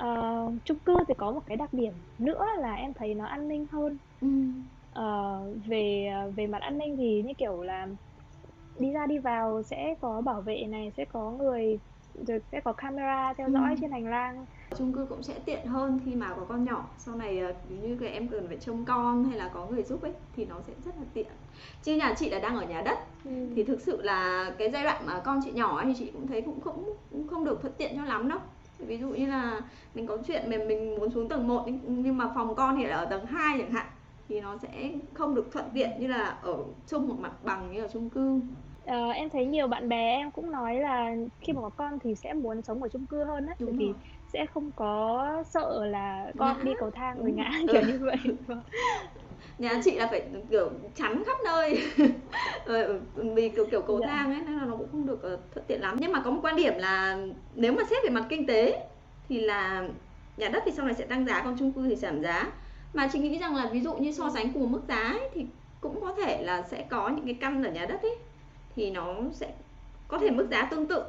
[0.02, 3.48] uh, chung cư thì có một cái đặc điểm nữa là em thấy nó an
[3.48, 4.28] ninh hơn ừ.
[5.00, 7.88] uh, về về mặt an ninh thì như kiểu là
[8.78, 11.78] đi ra đi vào sẽ có bảo vệ này sẽ có người
[12.26, 13.76] rồi sẽ có camera theo dõi ừ.
[13.80, 14.46] trên hành lang
[14.78, 16.84] chung cư cũng sẽ tiện hơn khi mà có con nhỏ.
[16.98, 19.82] Sau này ờ, ví như cái em cần phải trông con hay là có người
[19.82, 21.26] giúp ấy thì nó sẽ rất là tiện.
[21.82, 23.30] Chứ nhà chị là đang ở nhà đất ừ.
[23.56, 26.42] thì thực sự là cái giai đoạn mà con chị nhỏ thì chị cũng thấy
[26.42, 28.38] cũng không cũng không được thuận tiện cho lắm đâu.
[28.78, 29.60] Ví dụ như là
[29.94, 32.96] mình có chuyện mình mình muốn xuống tầng 1 nhưng mà phòng con thì là
[32.96, 33.86] ở tầng 2 chẳng hạn
[34.28, 36.56] thì nó sẽ không được thuận tiện như là ở
[36.88, 38.40] chung một mặt bằng như ở chung cư.
[38.86, 42.14] Ờ, em thấy nhiều bạn bè em cũng nói là khi mà có con thì
[42.14, 43.92] sẽ muốn sống ở chung cư hơn á, bởi vì
[44.36, 48.16] sẽ không có sợ là con đi cầu thang rồi ngã kiểu như vậy.
[49.58, 51.80] Nhà chị là phải kiểu chắn khắp nơi
[52.66, 53.00] ờ,
[53.34, 54.06] vì kiểu kiểu cầu Dạ.
[54.06, 55.96] thang ấy nên là nó cũng không được ờ, thuận tiện lắm.
[56.00, 57.18] Nhưng mà có một quan điểm là
[57.54, 58.88] nếu mà xét về mặt kinh tế
[59.28, 59.88] thì là
[60.36, 62.52] nhà đất thì sau này sẽ tăng giá còn chung cư thì giảm giá.
[62.92, 65.46] Mà chị nghĩ rằng là ví dụ như so sánh cùng mức giá ấy, thì
[65.80, 68.18] cũng có thể là sẽ có những cái căn ở nhà đất ấy
[68.70, 69.54] thì nó sẽ
[70.08, 71.02] có thể mức giá tương tự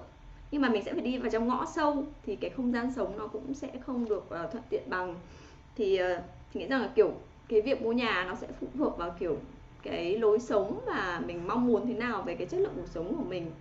[0.52, 3.18] nhưng mà mình sẽ phải đi vào trong ngõ sâu thì cái không gian sống
[3.18, 5.16] nó cũng sẽ không được uh, thuận tiện bằng.
[5.76, 7.12] Thì uh, thì nghĩ rằng là kiểu
[7.50, 9.38] cái việc mua nhà nó sẽ phụ thuộc vào kiểu
[9.84, 13.16] cái lối sống và mình mong muốn thế nào về cái chất lượng cuộc sống
[13.18, 13.52] của mình.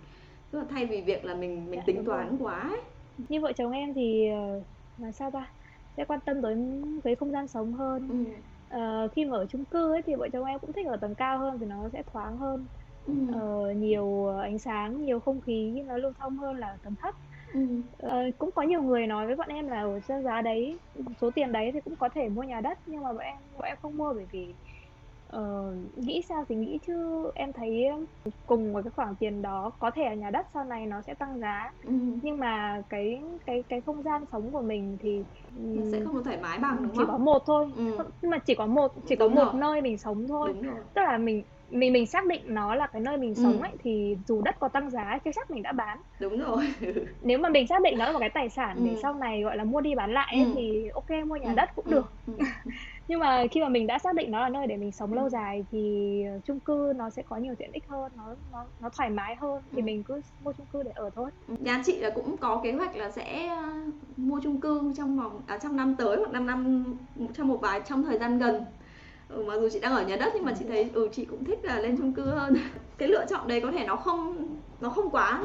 [0.51, 2.81] Tức là thay vì việc là mình mình dạ, tính toán quá ấy.
[3.17, 4.63] như vợ chồng em thì ờ,
[4.97, 5.53] là sao ta?
[5.97, 6.55] Sẽ quan tâm tới
[7.03, 8.09] cái không gian sống hơn.
[8.09, 8.41] Ừ.
[8.67, 11.15] ờ, khi mà ở chung cư ấy thì vợ chồng em cũng thích ở tầng
[11.15, 12.67] cao hơn thì nó sẽ thoáng hơn
[13.07, 13.13] ừ.
[13.31, 17.15] ờ, nhiều ánh sáng nhiều không khí nó lưu thông hơn là tầng thấp
[17.53, 17.59] ừ.
[17.97, 20.79] ờ, cũng có nhiều người nói với bọn em là ở giá đấy
[21.21, 23.63] số tiền đấy thì cũng có thể mua nhà đất nhưng mà bọn em bọn
[23.63, 24.55] em không mua bởi vì
[25.27, 25.41] Ờ,
[25.95, 26.93] nghĩ sao thì nghĩ chứ
[27.35, 27.83] em thấy
[28.45, 31.13] cùng với cái khoản tiền đó có thể là nhà đất sau này nó sẽ
[31.13, 31.91] tăng giá ừ.
[32.23, 36.37] nhưng mà cái cái cái không gian sống của mình thì nó sẽ không thoải
[36.41, 37.07] mái bằng đúng chỉ không?
[37.07, 37.97] có một thôi ừ.
[38.21, 39.45] nhưng mà chỉ có một chỉ đúng có rồi.
[39.45, 40.53] một nơi mình sống thôi
[40.95, 43.41] tức là mình mình mình xác định nó là cái nơi mình ừ.
[43.43, 46.73] sống ấy thì dù đất có tăng giá chưa chắc mình đã bán đúng rồi
[47.21, 48.83] nếu mà mình xác định nó là một cái tài sản ừ.
[48.85, 50.51] để sau này gọi là mua đi bán lại ấy, ừ.
[50.55, 51.55] thì ok mua nhà ừ.
[51.55, 51.91] đất cũng ừ.
[51.91, 52.33] được ừ.
[53.07, 55.23] nhưng mà khi mà mình đã xác định nó là nơi để mình sống lâu
[55.23, 55.29] ừ.
[55.29, 59.09] dài thì chung cư nó sẽ có nhiều tiện ích hơn nó nó nó thoải
[59.09, 59.85] mái hơn thì ừ.
[59.85, 62.95] mình cứ mua chung cư để ở thôi nhà chị là cũng có kế hoạch
[62.95, 63.73] là sẽ ờ,
[64.17, 66.85] mua chung cư trong vòng à, trong năm tới hoặc năm năm
[67.33, 68.65] trong một vài trong thời gian gần
[69.29, 71.43] ừ, mặc dù chị đang ở nhà đất nhưng mà chị thấy ừ chị cũng
[71.43, 72.55] thích là lên chung cư hơn.
[72.97, 74.47] Cái lựa chọn đấy có thể nó không
[74.81, 75.43] nó không quá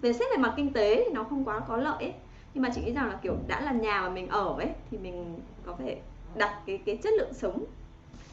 [0.00, 2.12] về xét về mặt kinh tế thì nó không quá có lợi ấy.
[2.54, 4.98] Nhưng mà chị nghĩ rằng là kiểu đã là nhà mà mình ở ấy thì
[4.98, 6.00] mình có thể
[6.36, 7.64] đặt cái cái chất lượng sống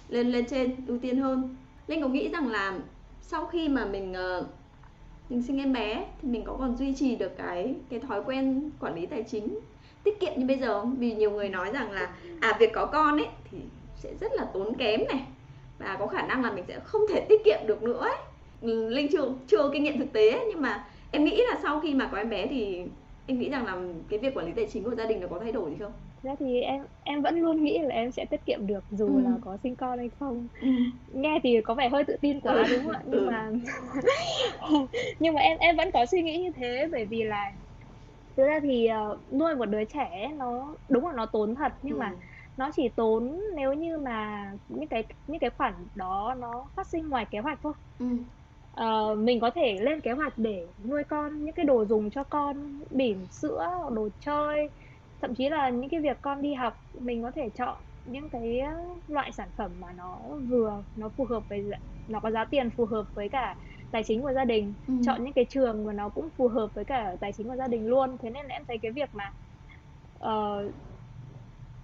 [0.10, 1.56] lên lên trên ưu tiên hơn.
[1.88, 2.80] Linh có nghĩ rằng là
[3.22, 4.46] sau khi mà mình uh,
[5.30, 8.72] mình sinh em bé thì mình có còn duy trì được cái cái thói quen
[8.80, 9.60] quản lý tài chính
[10.04, 10.96] tiết kiệm như bây giờ không?
[11.00, 13.58] Vì nhiều người nói rằng là à việc có con ấy thì
[14.00, 15.24] sẽ rất là tốn kém này
[15.80, 18.18] và có khả năng là mình sẽ không thể tiết kiệm được nữa ấy.
[18.90, 21.94] Linh chưa chưa kinh nghiệm thực tế ấy, nhưng mà em nghĩ là sau khi
[21.94, 22.84] mà có em bé thì
[23.28, 23.78] em nghĩ rằng là
[24.10, 25.92] cái việc quản lý tài chính của gia đình nó có thay đổi gì không?
[26.24, 29.22] ra thì em em vẫn luôn nghĩ là em sẽ tiết kiệm được dù ừ.
[29.24, 30.68] là có sinh con hay không ừ.
[31.14, 32.64] nghe thì có vẻ hơi tự tin quá ừ.
[32.72, 33.30] đúng không ạ nhưng ừ.
[33.32, 33.52] mà
[35.20, 37.52] nhưng mà em em vẫn có suy nghĩ như thế bởi vì là
[38.38, 41.96] thực ra thì uh, nuôi một đứa trẻ nó đúng là nó tốn thật nhưng
[41.96, 42.00] ừ.
[42.00, 42.12] mà
[42.60, 47.10] nó chỉ tốn nếu như mà những cái những cái khoản đó nó phát sinh
[47.10, 48.06] ngoài kế hoạch thôi ừ.
[48.82, 52.24] uh, mình có thể lên kế hoạch để nuôi con những cái đồ dùng cho
[52.24, 54.70] con bỉm sữa đồ chơi
[55.22, 58.62] thậm chí là những cái việc con đi học mình có thể chọn những cái
[59.08, 60.18] loại sản phẩm mà nó
[60.50, 61.66] vừa nó phù hợp với
[62.08, 63.56] nó có giá tiền phù hợp với cả
[63.92, 64.94] tài chính của gia đình ừ.
[65.06, 67.68] chọn những cái trường mà nó cũng phù hợp với cả tài chính của gia
[67.68, 69.32] đình luôn thế nên là em thấy cái việc mà
[70.20, 70.74] uh,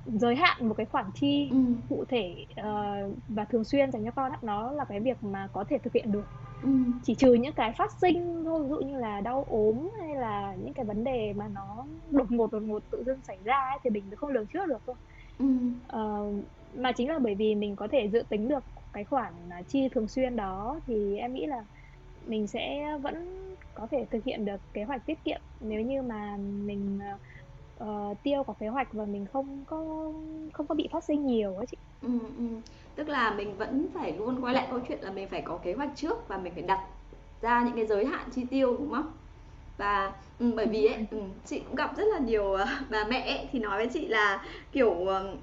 [0.05, 1.57] giới hạn một cái khoản chi ừ.
[1.89, 5.63] cụ thể uh, và thường xuyên dành cho con nó là cái việc mà có
[5.63, 6.25] thể thực hiện được
[6.63, 6.69] ừ.
[7.03, 10.55] chỉ trừ những cái phát sinh thôi ví dụ như là đau ốm hay là
[10.63, 13.79] những cái vấn đề mà nó đột ngột đột ngột tự dưng xảy ra ấy,
[13.83, 14.95] thì mình không lường trước được thôi
[15.39, 15.45] ừ.
[15.97, 16.33] uh,
[16.75, 18.63] mà chính là bởi vì mình có thể dự tính được
[18.93, 19.33] cái khoản
[19.67, 21.65] chi thường xuyên đó thì em nghĩ là
[22.27, 26.37] mình sẽ vẫn có thể thực hiện được kế hoạch tiết kiệm nếu như mà
[26.37, 27.19] mình uh,
[27.83, 30.11] uh, tiêu có kế hoạch và mình không có
[30.53, 31.77] không có bị phát sinh nhiều á chị.
[32.01, 32.43] Ừ, ừ.
[32.95, 35.73] tức là mình vẫn phải luôn quay lại câu chuyện là mình phải có kế
[35.73, 36.79] hoạch trước và mình phải đặt
[37.41, 39.11] ra những cái giới hạn chi tiêu đúng không?
[39.77, 42.59] Và ừ, bởi vì ấy, ừ, chị cũng gặp rất là nhiều uh,
[42.89, 45.39] bà mẹ ấy, thì nói với chị là kiểu uh,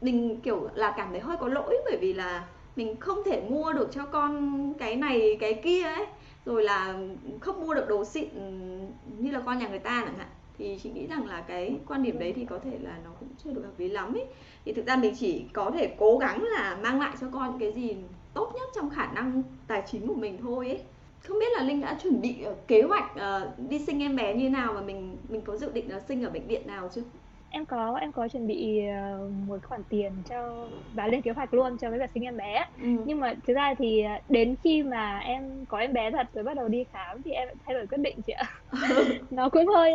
[0.00, 2.44] mình kiểu là cảm thấy hơi có lỗi bởi vì là
[2.76, 6.06] mình không thể mua được cho con cái này cái kia ấy.
[6.46, 6.94] Rồi là
[7.40, 8.42] không mua được đồ xịn ừ,
[9.18, 12.02] như là con nhà người ta chẳng hạn thì chị nghĩ rằng là cái quan
[12.02, 14.24] điểm đấy thì có thể là nó cũng chưa được hợp lý lắm ấy
[14.64, 17.60] thì thực ra mình chỉ có thể cố gắng là mang lại cho con những
[17.60, 17.96] cái gì
[18.34, 20.80] tốt nhất trong khả năng tài chính của mình thôi ấy.
[21.28, 24.34] Không biết là linh đã chuẩn bị ờ, kế hoạch uh, đi sinh em bé
[24.34, 27.02] như nào và mình mình có dự định là sinh ở bệnh viện nào chưa?
[27.50, 28.80] Em có em có chuẩn bị
[29.22, 32.36] uh, một khoản tiền cho và lên kế hoạch luôn cho cái việc sinh em
[32.36, 32.88] bé ừ.
[33.06, 36.56] nhưng mà thực ra thì đến khi mà em có em bé thật rồi bắt
[36.56, 38.46] đầu đi khám thì em thay đổi quyết định chị ạ
[39.30, 39.92] nó cũng hơi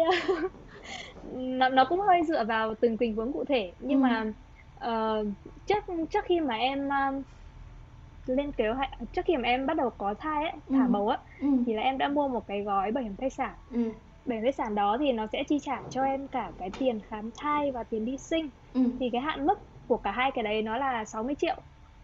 [1.33, 4.07] nó, nó cũng hơi dựa vào từng tình huống cụ thể nhưng ừ.
[4.07, 4.33] mà
[5.19, 5.27] uh,
[5.65, 7.23] trước trước khi mà em uh,
[8.25, 10.91] lên kế hoạch trước khi mà em bắt đầu có thai ấy, thả ừ.
[10.91, 11.47] bầu á ừ.
[11.65, 13.91] thì là em đã mua một cái gói bảo hiểm thai sản ừ
[14.25, 17.31] bảo hiểm sản đó thì nó sẽ chi trả cho em cả cái tiền khám
[17.37, 18.81] thai và tiền đi sinh ừ.
[18.99, 21.55] thì cái hạn mức của cả hai cái đấy nó là 60 triệu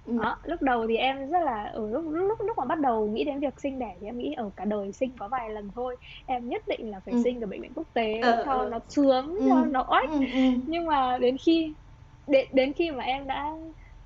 [0.06, 0.18] ừ.
[0.22, 3.24] đó lúc đầu thì em rất là ở lúc lúc lúc mà bắt đầu nghĩ
[3.24, 5.96] đến việc sinh đẻ thì em nghĩ ở cả đời sinh có vài lần thôi
[6.26, 7.22] em nhất định là phải ừ.
[7.24, 8.70] sinh ở bệnh viện quốc tế ờ, cho ờ.
[8.70, 9.46] nó sướng ừ.
[9.50, 10.40] cho nó oách ừ, ừ.
[10.68, 11.74] nhưng mà đến khi
[12.28, 13.52] đến đến khi mà em đã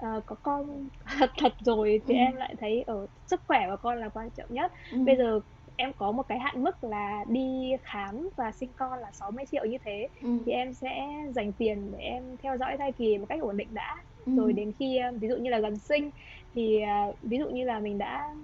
[0.01, 0.87] uh, có con
[1.19, 2.17] thật thật rồi thì ừ.
[2.17, 4.97] em lại thấy ở sức khỏe của con là quan trọng nhất ừ.
[5.05, 5.39] bây giờ
[5.75, 9.65] em có một cái hạn mức là đi khám và sinh con là 60 triệu
[9.65, 10.29] như thế ừ.
[10.45, 13.67] thì em sẽ dành tiền để em theo dõi thai kỳ một cách ổn định
[13.73, 14.35] đã ừ.
[14.35, 16.11] rồi đến khi ví dụ như là gần sinh
[16.53, 18.35] thì uh, ví dụ như là mình đã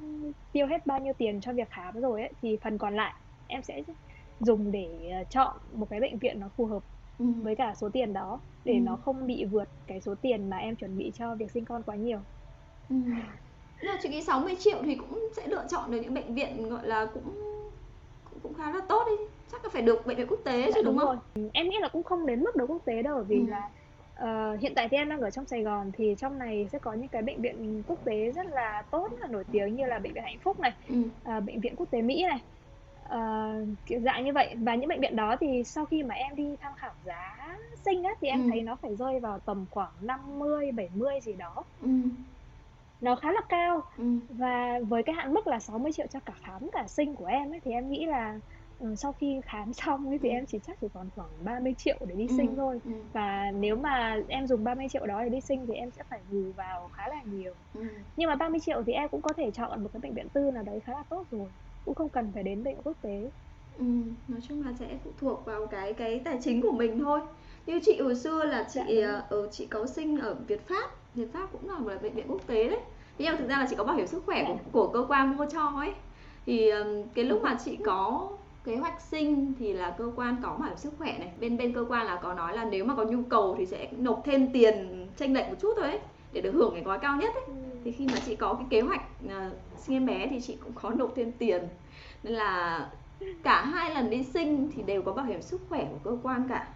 [0.51, 3.13] tiêu hết bao nhiêu tiền cho việc khám rồi ấy thì phần còn lại
[3.47, 3.83] em sẽ
[4.39, 4.87] dùng để
[5.21, 6.83] uh, chọn một cái bệnh viện nó phù hợp
[7.19, 7.25] ừ.
[7.25, 8.79] với cả số tiền đó để ừ.
[8.79, 11.83] nó không bị vượt cái số tiền mà em chuẩn bị cho việc sinh con
[11.83, 12.19] quá nhiều.
[12.89, 12.95] Ừ.
[13.85, 16.87] Mà chị nghĩ 60 triệu thì cũng sẽ lựa chọn được những bệnh viện gọi
[16.87, 17.23] là cũng
[18.29, 20.71] cũng, cũng khá là tốt đi chắc là phải được bệnh viện quốc tế dạ,
[20.75, 21.19] chứ đúng, đúng không?
[21.35, 21.49] Rồi.
[21.53, 23.45] Em nghĩ là cũng không đến mức được quốc tế đâu vì ừ.
[23.49, 23.69] là
[24.23, 26.93] Uh, hiện tại thì em đang ở trong Sài Gòn thì trong này sẽ có
[26.93, 29.99] những cái bệnh viện quốc tế rất là tốt rất là nổi tiếng như là
[29.99, 30.95] bệnh viện Hạnh Phúc này, ừ.
[31.37, 32.41] uh, bệnh viện quốc tế Mỹ này,
[33.05, 36.35] uh, kiểu dạng như vậy và những bệnh viện đó thì sau khi mà em
[36.35, 38.49] đi tham khảo giá sinh á thì em ừ.
[38.51, 41.63] thấy nó phải rơi vào tầm khoảng 50 70 gì đó.
[41.81, 41.89] Ừ.
[42.99, 43.81] Nó khá là cao.
[43.95, 44.03] Ừ.
[44.27, 47.53] Và với cái hạn mức là 60 triệu cho cả khám cả sinh của em
[47.53, 48.39] ấy thì em nghĩ là
[48.77, 50.35] Ừ, sau khi khám xong ấy thì ừ.
[50.35, 52.91] em chỉ chắc chỉ còn khoảng 30 triệu để đi ừ, sinh thôi ừ.
[53.13, 56.19] và nếu mà em dùng 30 triệu đó để đi sinh thì em sẽ phải
[56.29, 57.81] bù vào khá là nhiều ừ.
[58.15, 60.51] nhưng mà 30 triệu thì em cũng có thể chọn một cái bệnh viện tư
[60.53, 61.51] nào đấy khá là tốt rồi
[61.85, 63.31] cũng không cần phải đến bệnh quốc tế
[63.71, 63.85] ừ,
[64.27, 67.19] nói chung là sẽ phụ thuộc vào cái cái tài chính của mình thôi
[67.65, 70.91] như chị hồi xưa là chị dạ, ở ờ, chị có sinh ở Việt Pháp
[71.15, 72.79] Việt Pháp cũng là một bệnh viện quốc tế đấy.
[73.17, 75.37] Nhưng mà thực ra là chị có bảo hiểm sức khỏe của, của cơ quan
[75.37, 75.93] mua cho ấy.
[76.45, 76.71] Thì
[77.13, 78.29] cái lúc mà chị có
[78.63, 81.31] kế hoạch sinh thì là cơ quan có bảo hiểm sức khỏe này.
[81.39, 83.89] Bên bên cơ quan là có nói là nếu mà có nhu cầu thì sẽ
[83.97, 85.99] nộp thêm tiền tranh lệch một chút thôi ấy
[86.33, 87.43] để được hưởng cái gói cao nhất ấy.
[87.47, 87.53] Ừ.
[87.83, 89.31] thì khi mà chị có cái kế hoạch uh,
[89.77, 91.63] sinh em bé thì chị cũng có nộp thêm tiền.
[92.23, 92.89] Nên là
[93.43, 96.47] cả hai lần đi sinh thì đều có bảo hiểm sức khỏe của cơ quan
[96.49, 96.67] cả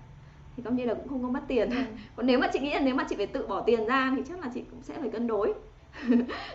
[0.62, 1.70] thì coi như là cũng không có mất tiền.
[1.70, 1.76] Ừ.
[2.16, 4.22] còn nếu mà chị nghĩ là nếu mà chị phải tự bỏ tiền ra thì
[4.28, 5.54] chắc là chị cũng sẽ phải cân đối.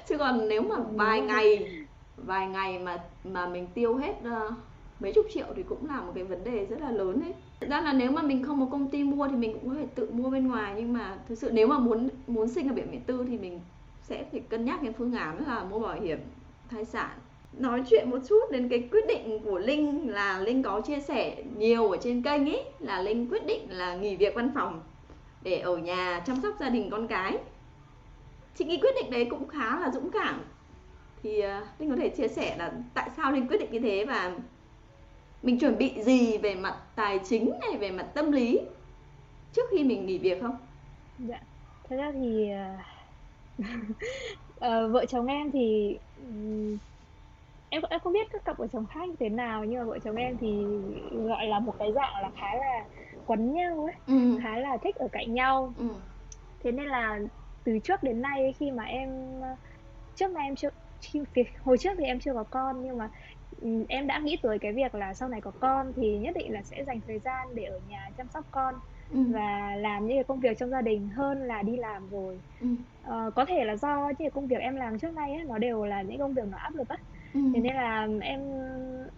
[0.09, 1.69] Chứ còn nếu mà vài ngày
[2.17, 4.53] vài ngày mà mà mình tiêu hết uh,
[5.01, 7.35] mấy chục triệu thì cũng là một cái vấn đề rất là lớn đấy.
[7.61, 9.75] Thực ra là nếu mà mình không có công ty mua thì mình cũng có
[9.75, 12.75] thể tự mua bên ngoài nhưng mà thực sự nếu mà muốn muốn sinh ở
[12.75, 13.61] bệnh viện tư thì mình
[14.03, 16.19] sẽ phải cân nhắc cái phương án là mua bảo hiểm
[16.71, 17.11] thai sản
[17.57, 21.43] nói chuyện một chút đến cái quyết định của linh là linh có chia sẻ
[21.57, 24.83] nhiều ở trên kênh ấy là linh quyết định là nghỉ việc văn phòng
[25.43, 27.39] để ở nhà chăm sóc gia đình con cái.
[28.55, 30.41] Chị nghĩ quyết định đấy cũng khá là dũng cảm.
[31.23, 34.05] Thì uh, linh có thể chia sẻ là tại sao linh quyết định như thế
[34.05, 34.37] và
[35.43, 38.61] mình chuẩn bị gì về mặt tài chính này về mặt tâm lý
[39.53, 40.57] trước khi mình nghỉ việc không?
[41.19, 41.41] Dạ
[41.89, 42.49] thật ra thì
[44.57, 46.79] uh, vợ chồng em thì um,
[47.77, 49.99] em em không biết các cặp vợ chồng khác như thế nào nhưng mà vợ
[50.05, 50.65] chồng em thì
[51.13, 52.85] gọi là một cái dạng là khá là
[53.27, 54.39] quấn nhau ấy ừ.
[54.43, 55.89] khá là thích ở cạnh nhau ừ.
[56.63, 57.21] thế nên là
[57.65, 59.11] từ trước đến nay khi mà em
[60.15, 60.69] trước mà em chưa
[61.01, 63.11] khi, hồi trước thì em chưa có con nhưng mà
[63.89, 66.63] em đã nghĩ tới cái việc là sau này có con thì nhất định là
[66.63, 68.75] sẽ dành thời gian để ở nhà chăm sóc con
[69.13, 69.19] ừ.
[69.33, 72.67] và làm những cái công việc trong gia đình hơn là đi làm rồi ừ.
[73.03, 75.59] ờ, có thể là do những cái công việc em làm trước nay ấy, nó
[75.59, 76.97] đều là những công việc nó áp lực á
[77.37, 77.51] ừ.
[77.55, 78.41] thế nên là em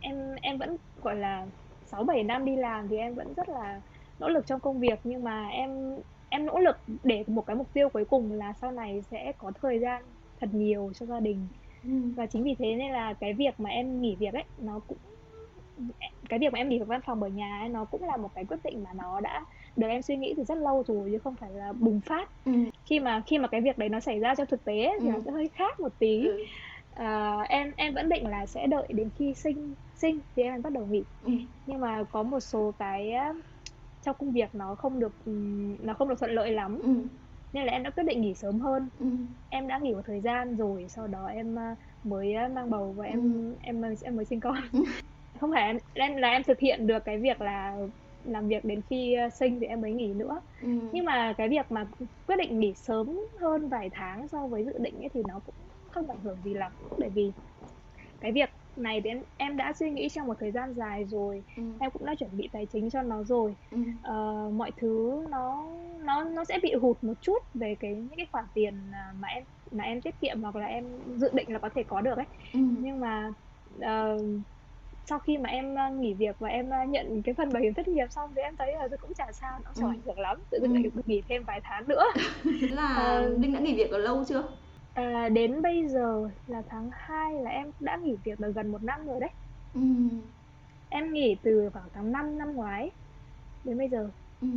[0.01, 1.47] em em vẫn gọi là
[1.85, 3.81] sáu bảy năm đi làm thì em vẫn rất là
[4.19, 5.71] nỗ lực trong công việc nhưng mà em
[6.29, 9.53] em nỗ lực để một cái mục tiêu cuối cùng là sau này sẽ có
[9.63, 10.03] thời gian
[10.41, 11.49] thật nhiều cho gia đình
[12.17, 14.99] và chính vì thế nên là cái việc mà em nghỉ việc ấy nó cũng
[16.29, 18.29] cái việc mà em nghỉ việc văn phòng ở nhà ấy nó cũng là một
[18.35, 19.45] cái quyết định mà nó đã
[19.77, 22.53] được em suy nghĩ từ rất lâu rồi chứ không phải là bùng phát ừ.
[22.85, 25.13] khi mà khi mà cái việc đấy nó xảy ra trong thực tế thì ừ.
[25.13, 26.37] nó sẽ hơi khác một tí ừ.
[26.99, 30.73] À, em em vẫn định là sẽ đợi đến khi sinh sinh thì em bắt
[30.73, 31.33] đầu nghỉ ừ.
[31.67, 33.13] nhưng mà có một số cái
[34.03, 35.13] trong công việc nó không được
[35.83, 36.91] nó không được thuận lợi lắm ừ
[37.53, 39.07] nên là em đã quyết định nghỉ sớm hơn ừ.
[39.49, 42.93] em đã nghỉ một thời gian rồi sau đó em ờ, mới ờ, mang bầu
[42.93, 43.57] và em ừ.
[43.61, 44.85] em em mới sinh con ừ.
[45.41, 47.77] không phải em, em là em thực hiện được cái việc là
[48.25, 50.69] làm việc đến khi sinh thì em mới nghỉ nữa ừ.
[50.93, 51.87] nhưng mà cái việc mà
[52.27, 55.55] quyết định nghỉ sớm hơn vài tháng so với dự định ấy thì nó cũng
[55.91, 57.33] không ảnh hưởng gì lắm bởi vì
[58.21, 61.63] cái việc này thì em đã suy nghĩ trong một thời gian dài rồi ừ.
[61.81, 63.79] em cũng đã chuẩn bị tài chính cho nó rồi ừ.
[63.79, 65.67] uh, mọi thứ nó
[66.01, 69.29] nó nó sẽ bị hụt một chút về cái những cái khoản tiền à, mà
[69.29, 70.85] em mà em tiết kiệm hoặc là em
[71.17, 72.61] dự định là có thể có được ấy ừ.
[72.81, 73.33] nhưng mà
[73.79, 74.21] uh,
[75.07, 77.89] sau khi mà em à, nghỉ việc và em nhận cái phần bảo hiểm thất
[77.89, 79.93] nghiệp xong thì em thấy là cũng chả sao nó chẳng ừ.
[79.93, 80.75] ảnh hưởng lắm tự dưng ừ.
[80.75, 82.05] lại được nghỉ thêm vài tháng nữa
[82.61, 84.45] là uh, đinh đã nghỉ việc ở lâu chưa
[84.99, 88.83] À, đến bây giờ là tháng 2 là em đã nghỉ việc được gần một
[88.83, 89.31] năm rồi đấy.
[89.75, 89.81] Ừ.
[90.89, 92.91] Em nghỉ từ vào tháng 5 năm ngoái
[93.65, 94.11] đến bây giờ.
[94.41, 94.49] Ừ.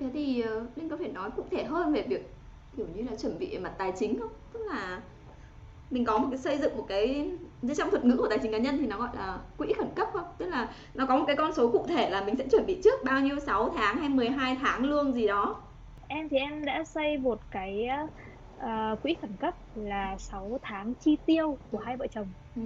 [0.00, 2.30] Thế thì uh, Linh có thể nói cụ thể hơn về việc
[2.76, 4.32] kiểu như là chuẩn bị mặt tài chính không?
[4.52, 5.00] Tức là
[5.90, 7.30] mình có một cái xây dựng một cái
[7.62, 9.88] như trong thuật ngữ của tài chính cá nhân thì nó gọi là quỹ khẩn
[9.94, 12.46] cấp không tức là nó có một cái con số cụ thể là mình sẽ
[12.50, 15.62] chuẩn bị trước bao nhiêu 6 tháng hay 12 tháng lương gì đó
[16.08, 17.88] em thì em đã xây một cái
[18.64, 22.62] uh, quỹ khẩn cấp là 6 tháng chi tiêu của hai vợ chồng ừ.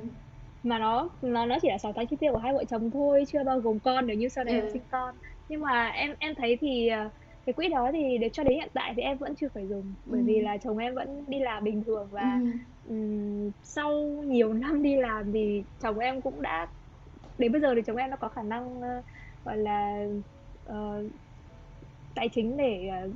[0.63, 3.25] mà nó nó nó chỉ là 6 tháng chi tiêu của hai vợ chồng thôi
[3.29, 4.61] chưa bao gồm con nếu như sau này ừ.
[4.61, 5.15] em sinh con
[5.49, 7.13] nhưng mà em em thấy thì uh,
[7.47, 9.95] cái quỹ đó thì để cho đến hiện tại thì em vẫn chưa phải dùng
[10.07, 10.25] bởi ừ.
[10.27, 12.95] vì là chồng em vẫn đi làm bình thường và ừ.
[12.95, 13.93] um, sau
[14.25, 16.67] nhiều năm đi làm thì chồng em cũng đã
[17.39, 19.05] đến bây giờ thì chồng em đã có khả năng uh,
[19.45, 20.07] gọi là
[20.69, 21.05] uh,
[22.15, 23.13] tài chính để uh,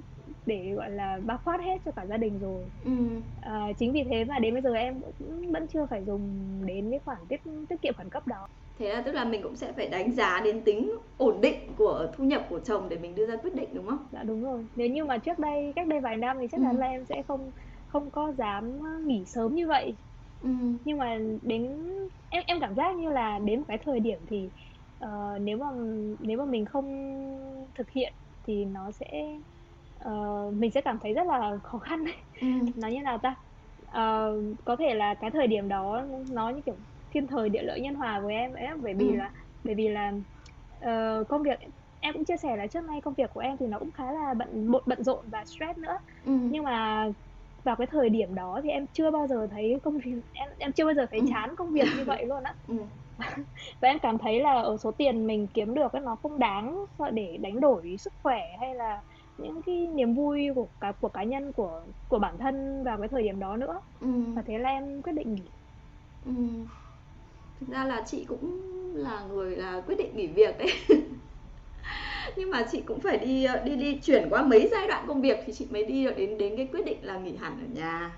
[0.47, 2.93] để gọi là bao quát hết cho cả gia đình rồi ừ.
[3.41, 6.21] à, chính vì thế mà đến bây giờ em cũng vẫn chưa phải dùng
[6.67, 8.49] đến cái khoản tiết tiết kiệm khẩn cấp đó
[8.81, 12.07] thế là tức là mình cũng sẽ phải đánh giá đến tính ổn định của
[12.17, 14.07] thu nhập của chồng để mình đưa ra quyết định đúng không?
[14.13, 14.67] Dạ đúng rồi.
[14.77, 16.81] Nếu như mà trước đây cách đây vài năm thì chắc chắn ừ.
[16.81, 17.51] là em sẽ không
[17.89, 19.95] không có dám nghỉ sớm như vậy.
[20.43, 20.51] Ừ.
[20.85, 21.69] Nhưng mà đến
[22.31, 24.49] em em cảm giác như là đến một cái thời điểm thì
[25.05, 25.67] uh, nếu mà
[26.21, 26.87] nếu mà mình không
[27.75, 28.13] thực hiện
[28.47, 29.39] thì nó sẽ
[30.09, 32.05] uh, mình sẽ cảm thấy rất là khó khăn.
[32.41, 32.47] Ừ.
[32.77, 33.35] Nó như nào ta?
[33.89, 36.75] Uh, có thể là cái thời điểm đó nó như kiểu
[37.13, 39.17] thiên thời địa lợi nhân hòa với em ấy bởi vì ừ.
[39.17, 39.31] là
[39.65, 40.13] bởi vì là
[40.79, 41.59] uh, công việc
[42.01, 44.13] em cũng chia sẻ là trước nay công việc của em thì nó cũng khá
[44.13, 46.33] là bận bận rộn và stress nữa ừ.
[46.33, 47.09] nhưng mà
[47.65, 50.73] vào cái thời điểm đó thì em chưa bao giờ thấy công việc em em
[50.73, 51.27] chưa bao giờ thấy ừ.
[51.31, 52.75] chán công việc như vậy luôn á ừ.
[53.81, 56.85] và em cảm thấy là ở số tiền mình kiếm được ấy, nó không đáng
[57.13, 59.01] để đánh đổi sức khỏe hay là
[59.43, 63.09] những cái niềm vui của cá của cá nhân của của bản thân vào cái
[63.09, 63.81] thời điểm đó nữa.
[64.01, 64.09] Ừ.
[64.35, 65.43] và thế là em quyết định nghỉ.
[66.27, 66.33] Ừ.
[67.61, 68.61] Thực ra là chị cũng
[68.95, 70.73] là người là quyết định nghỉ việc đấy.
[72.37, 75.39] Nhưng mà chị cũng phải đi đi đi chuyển qua mấy giai đoạn công việc
[75.47, 78.13] thì chị mới đi được đến đến cái quyết định là nghỉ hẳn ở nhà.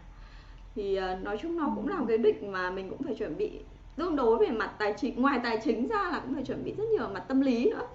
[0.74, 3.36] Thì uh, nói chung nó cũng là một cái định mà mình cũng phải chuẩn
[3.36, 3.60] bị
[3.96, 6.74] tương đối về mặt tài chính ngoài tài chính ra là cũng phải chuẩn bị
[6.78, 7.86] rất nhiều mặt tâm lý nữa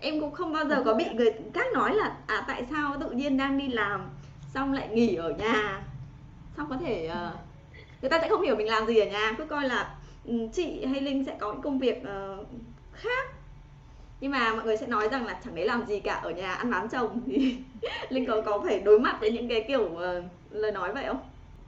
[0.00, 3.10] em cũng không bao giờ có bị người khác nói là à tại sao tự
[3.10, 4.10] nhiên đang đi làm
[4.54, 5.82] xong lại nghỉ ở nhà?
[6.56, 7.34] Xong có thể uh,
[8.02, 9.34] người ta sẽ không hiểu mình làm gì ở nhà.
[9.38, 12.46] Cứ coi là Ừ, chị hay linh sẽ có những công việc uh,
[12.92, 13.26] khác.
[14.20, 16.54] Nhưng mà mọi người sẽ nói rằng là chẳng lấy làm gì cả ở nhà
[16.54, 17.20] ăn bám chồng.
[17.26, 17.56] Thì
[18.08, 21.20] linh có có phải đối mặt với những cái kiểu uh, lời nói vậy không?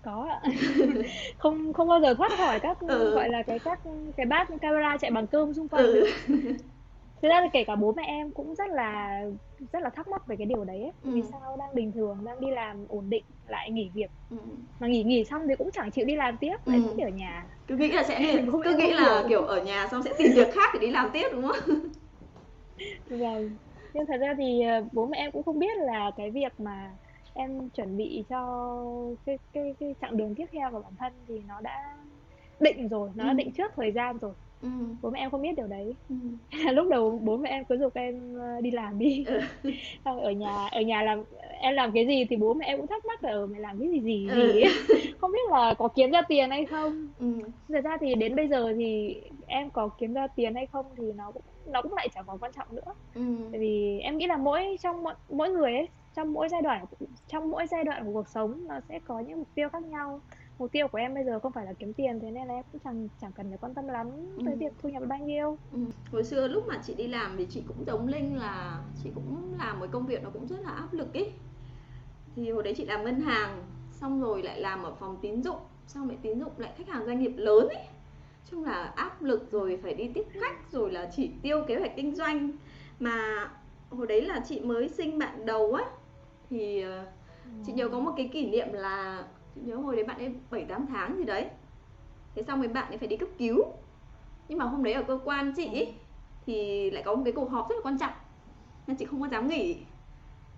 [0.05, 0.51] Có ạ.
[1.38, 3.14] Không không bao giờ thoát khỏi các ừ.
[3.14, 3.81] gọi là cái các
[4.16, 6.07] cái bát camera chạy bằng cơm xung quanh ừ.
[7.23, 9.21] thực ra thì kể cả bố mẹ em cũng rất là
[9.73, 10.93] rất là thắc mắc về cái điều đấy ấy.
[11.03, 11.11] Ừ.
[11.15, 14.37] vì sao đang bình thường đang đi làm ổn định lại nghỉ việc ừ.
[14.79, 17.05] mà nghỉ nghỉ xong thì cũng chẳng chịu đi làm tiếp lại ừ.
[17.05, 18.27] ở nhà cứ nghĩ là sẽ đi,
[18.65, 19.29] cứ nghĩ là hiểu.
[19.29, 21.79] kiểu ở nhà xong sẽ tìm việc khác để đi làm tiếp đúng không
[23.09, 23.57] vâng
[23.95, 26.97] nhưng thật ra thì ờ, bố mẹ em cũng không biết là cái việc mà
[27.33, 28.39] em chuẩn bị cho
[29.27, 31.97] cái cái cái chặng đường tiếp theo của bản thân thì nó đã
[32.61, 33.29] định rồi nó ừ.
[33.29, 34.68] đã định trước thời gian rồi ừ.
[35.03, 36.14] bố mẹ em không biết điều đấy ừ.
[36.72, 39.40] lúc đầu bố mẹ em cứ giục em ờ, đi làm đi ừ.
[40.05, 41.25] xong ở nhà ở nhà làm
[41.61, 43.79] em làm cái gì thì bố mẹ em cũng thắc mắc là ở mày làm
[43.79, 44.53] cái gì gì ừ.
[44.53, 44.62] gì
[45.20, 47.33] không biết là có kiếm ra tiền hay không ừ.
[47.68, 51.12] thật ra thì đến bây giờ thì em có kiếm ra tiền hay không thì
[51.12, 53.22] nó cũng nó cũng lại chẳng còn quan trọng nữa ừ.
[53.51, 56.85] tại vì em nghĩ là mỗi trong mỗi, mỗi người ấy trong mỗi giai đoạn
[57.29, 60.20] trong mỗi giai đoạn của cuộc sống nó sẽ có những mục tiêu khác nhau
[60.59, 62.65] mục tiêu của em bây giờ không phải là kiếm tiền thế nên là em
[62.73, 64.43] cũng chẳng chẳng cần phải quan tâm lắm ừ.
[64.47, 65.59] tới việc thu nhập bao nhiêu.
[65.73, 65.79] Ừ.
[66.12, 69.55] hồi xưa lúc mà chị đi làm thì chị cũng giống linh là chị cũng
[69.59, 71.25] làm một công việc nó cũng rất là áp lực ý.
[72.37, 75.59] Thì hồi đấy chị làm ngân hàng xong rồi lại làm ở phòng tín dụng
[75.87, 77.85] xong lại tín dụng lại khách hàng doanh nghiệp lớn ấy
[78.51, 81.97] chung là áp lực rồi phải đi tiếp khách rồi là chỉ tiêu kế hoạch
[81.97, 82.51] kinh doanh.
[82.99, 83.49] Mà
[83.91, 85.85] hồi đấy là chị mới sinh bạn đầu á
[86.51, 87.07] thì ờ,
[87.67, 90.87] chị nhớ có một cái kỷ niệm là nhớ hồi đấy bạn ấy bảy tám
[90.87, 91.47] tháng gì đấy.
[92.35, 93.65] Thế xong rồi bạn ấy phải đi cấp cứu.
[94.49, 95.95] Nhưng mà hôm đấy ở cơ quan chị ấy,
[96.47, 98.12] thì lại có một cái cuộc họp rất là quan trọng.
[98.87, 99.77] Nên chị không có dám nghỉ.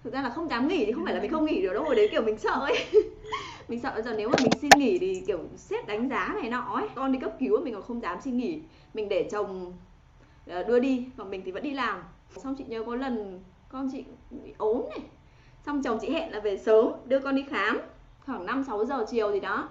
[0.04, 1.85] Thực ra là không dám nghỉ thì không phải là mình không nghỉ được đâu
[1.85, 2.87] hồi đấy kiểu mình sợ ấy.
[3.68, 6.74] Mình sợ giờ nếu mà mình xin nghỉ thì kiểu sếp đánh giá này nọ
[6.74, 6.88] ấy.
[6.94, 8.61] Con đi cấp cứu mình còn không dám xin nghỉ.
[8.94, 9.72] Mình để chồng
[10.46, 12.02] ờ, đưa đi còn mình thì vẫn đi làm.
[12.37, 15.00] Xong chị nhớ có lần con chị bị ốm này.
[15.66, 17.81] Xong chồng chị hẹn là về sớm đưa con đi khám
[18.27, 19.68] khoảng 5 6 giờ chiều gì đó.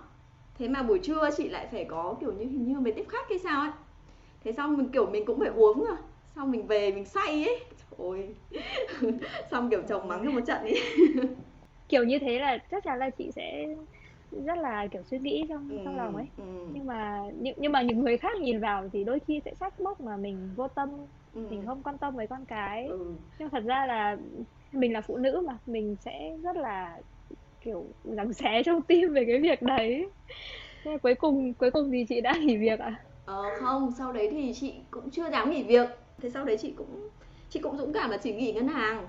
[0.58, 3.30] Thế mà buổi trưa chị lại phải có kiểu như hình như mới tiếp khách
[3.30, 3.72] hay sao ấy.
[4.44, 5.98] Thế xong mình kiểu mình cũng phải uống rồi.
[6.36, 7.60] Xong mình về mình say ấy.
[7.98, 8.36] Ôi.
[9.52, 10.82] xong kiểu chồng mắng cho một trận ấy.
[11.90, 13.66] kiểu như thế là chắc chắn là chị sẽ
[14.46, 16.68] rất là kiểu suy nghĩ trong ừ, trong lòng ấy ừ.
[16.74, 19.80] nhưng mà nhưng, nhưng mà những người khác nhìn vào thì đôi khi sẽ trách
[19.80, 20.90] móc mà mình vô tâm
[21.34, 21.48] ừ.
[21.50, 23.16] mình không quan tâm với con cái ừ.
[23.40, 24.18] nhưng thật ra là
[24.72, 27.00] mình là phụ nữ mà mình sẽ rất là
[27.64, 30.06] kiểu giằng xé trong tim về cái việc đấy
[30.84, 32.86] Thế cuối cùng cuối cùng thì chị đã nghỉ việc ạ?
[32.86, 33.04] À?
[33.26, 35.90] Ờ không, sau đấy thì chị cũng chưa dám nghỉ việc.
[36.22, 37.10] Thế sau đấy chị cũng
[37.50, 39.08] chị cũng dũng cảm là chỉ nghỉ ngân hàng.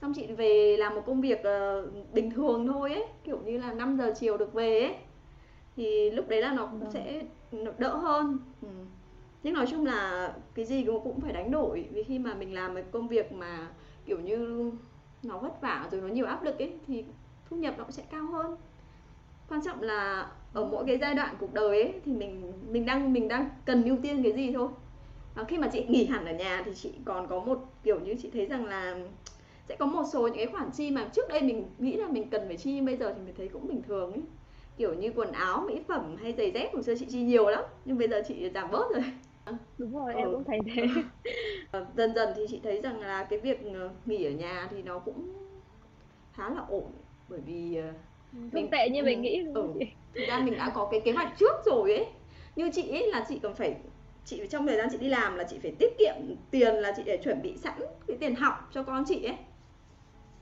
[0.00, 3.72] Xong chị về làm một công việc uh, bình thường thôi ấy, kiểu như là
[3.72, 4.94] 5 giờ chiều được về ấy.
[5.76, 6.90] Thì lúc đấy là nó cũng vâng.
[6.90, 7.22] sẽ
[7.78, 8.38] đỡ hơn.
[8.62, 8.68] Ừ.
[9.42, 12.74] Nhưng nói chung là cái gì cũng phải đánh đổi vì khi mà mình làm
[12.74, 13.68] một công việc mà
[14.06, 14.70] kiểu như
[15.22, 17.04] nó vất vả rồi nó nhiều áp lực ấy thì
[17.50, 18.56] thu nhập nó cũng sẽ cao hơn.
[19.48, 23.12] Quan trọng là ở mỗi cái giai đoạn cuộc đời ấy thì mình mình đang
[23.12, 24.68] mình đang cần ưu tiên cái gì thôi.
[25.34, 28.14] Và khi mà chị nghỉ hẳn ở nhà thì chị còn có một kiểu như
[28.22, 28.96] chị thấy rằng là
[29.68, 32.30] sẽ có một số những cái khoản chi mà trước đây mình nghĩ là mình
[32.30, 34.22] cần phải chi nhưng bây giờ thì mình thấy cũng bình thường ấy.
[34.76, 37.64] Kiểu như quần áo mỹ phẩm hay giày dép hồi xưa chị chi nhiều lắm
[37.84, 39.04] nhưng bây giờ chị giảm bớt rồi.
[39.78, 40.18] Đúng rồi ừ.
[40.18, 40.86] em cũng thấy thế.
[41.96, 44.98] Dần dần thì chị thấy rằng là cái việc ờ, nghỉ ở nhà thì nó
[44.98, 45.32] cũng
[46.32, 46.92] khá là ổn
[47.28, 47.78] bởi vì
[48.32, 49.84] không mình tệ như ừ, mình nghĩ đúng ừ.
[50.14, 52.06] thực ra mình đã có cái kế hoạch trước rồi ấy.
[52.56, 53.76] Như chị ấy là chị còn phải
[54.24, 56.14] chị trong thời gian chị đi làm là chị phải tiết kiệm
[56.50, 59.36] tiền là chị để chuẩn bị sẵn cái tiền học cho con chị ấy.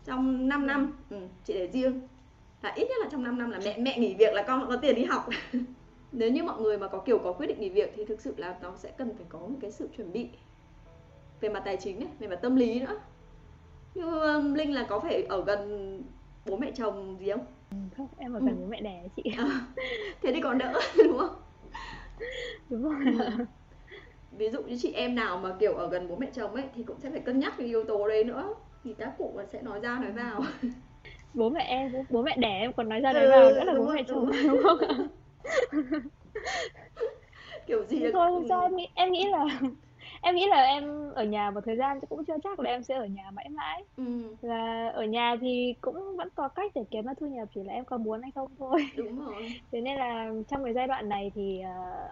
[0.04, 2.00] Trong 5 năm ừ, chị để riêng.
[2.62, 4.76] Là ít nhất là trong 5 năm là mẹ mẹ nghỉ việc là con có
[4.76, 5.28] tiền đi học.
[6.12, 8.34] Nếu như mọi người mà có kiểu có quyết định nghỉ việc thì thực sự
[8.36, 10.28] là nó sẽ cần phải có một cái sự chuẩn bị
[11.40, 13.00] về mặt tài chính này về mặt tâm lý nữa.
[13.94, 16.02] Như linh là có phải ở gần
[16.46, 17.46] bố mẹ chồng gì không?
[17.70, 18.60] Ừ, không em ở gần ừ.
[18.60, 19.22] bố mẹ đẻ chị.
[19.38, 19.60] À,
[20.22, 21.42] thế thì còn đỡ đúng không?
[22.68, 22.94] Đúng rồi.
[23.04, 23.44] Ừ.
[24.30, 26.82] ví dụ như chị em nào mà kiểu ở gần bố mẹ chồng ấy thì
[26.82, 28.54] cũng sẽ phải cân nhắc cái yếu tố đấy nữa.
[28.84, 30.42] Thì các cụ sẽ nói ra nói vào.
[31.34, 33.74] Bố mẹ em bố mẹ đẻ em còn nói ra nói ừ, vào nữa là
[33.78, 34.78] bố mẹ chồng đúng không?
[37.66, 38.10] kiểu gì là...
[38.12, 39.60] thôi không sao em nghĩ em nghĩ là
[40.20, 42.94] em nghĩ là em ở nhà một thời gian cũng chưa chắc là em sẽ
[42.94, 44.04] ở nhà mãi mãi ừ.
[44.42, 47.72] là ở nhà thì cũng vẫn có cách để kiếm ra thu nhập chỉ là
[47.72, 51.08] em có muốn hay không thôi đúng rồi thế nên là trong cái giai đoạn
[51.08, 52.10] này thì uh,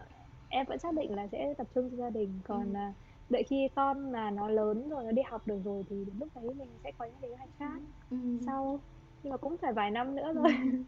[0.48, 2.88] em vẫn xác định là sẽ tập trung cho gia đình còn ừ.
[2.88, 2.94] uh,
[3.30, 6.28] đợi khi con là nó lớn rồi nó đi học được rồi thì đến lúc
[6.34, 7.80] đấy mình sẽ có những kế hoạch khác
[8.10, 8.16] ừ.
[8.46, 8.80] sau
[9.22, 10.78] nhưng mà cũng phải vài năm nữa rồi ừ.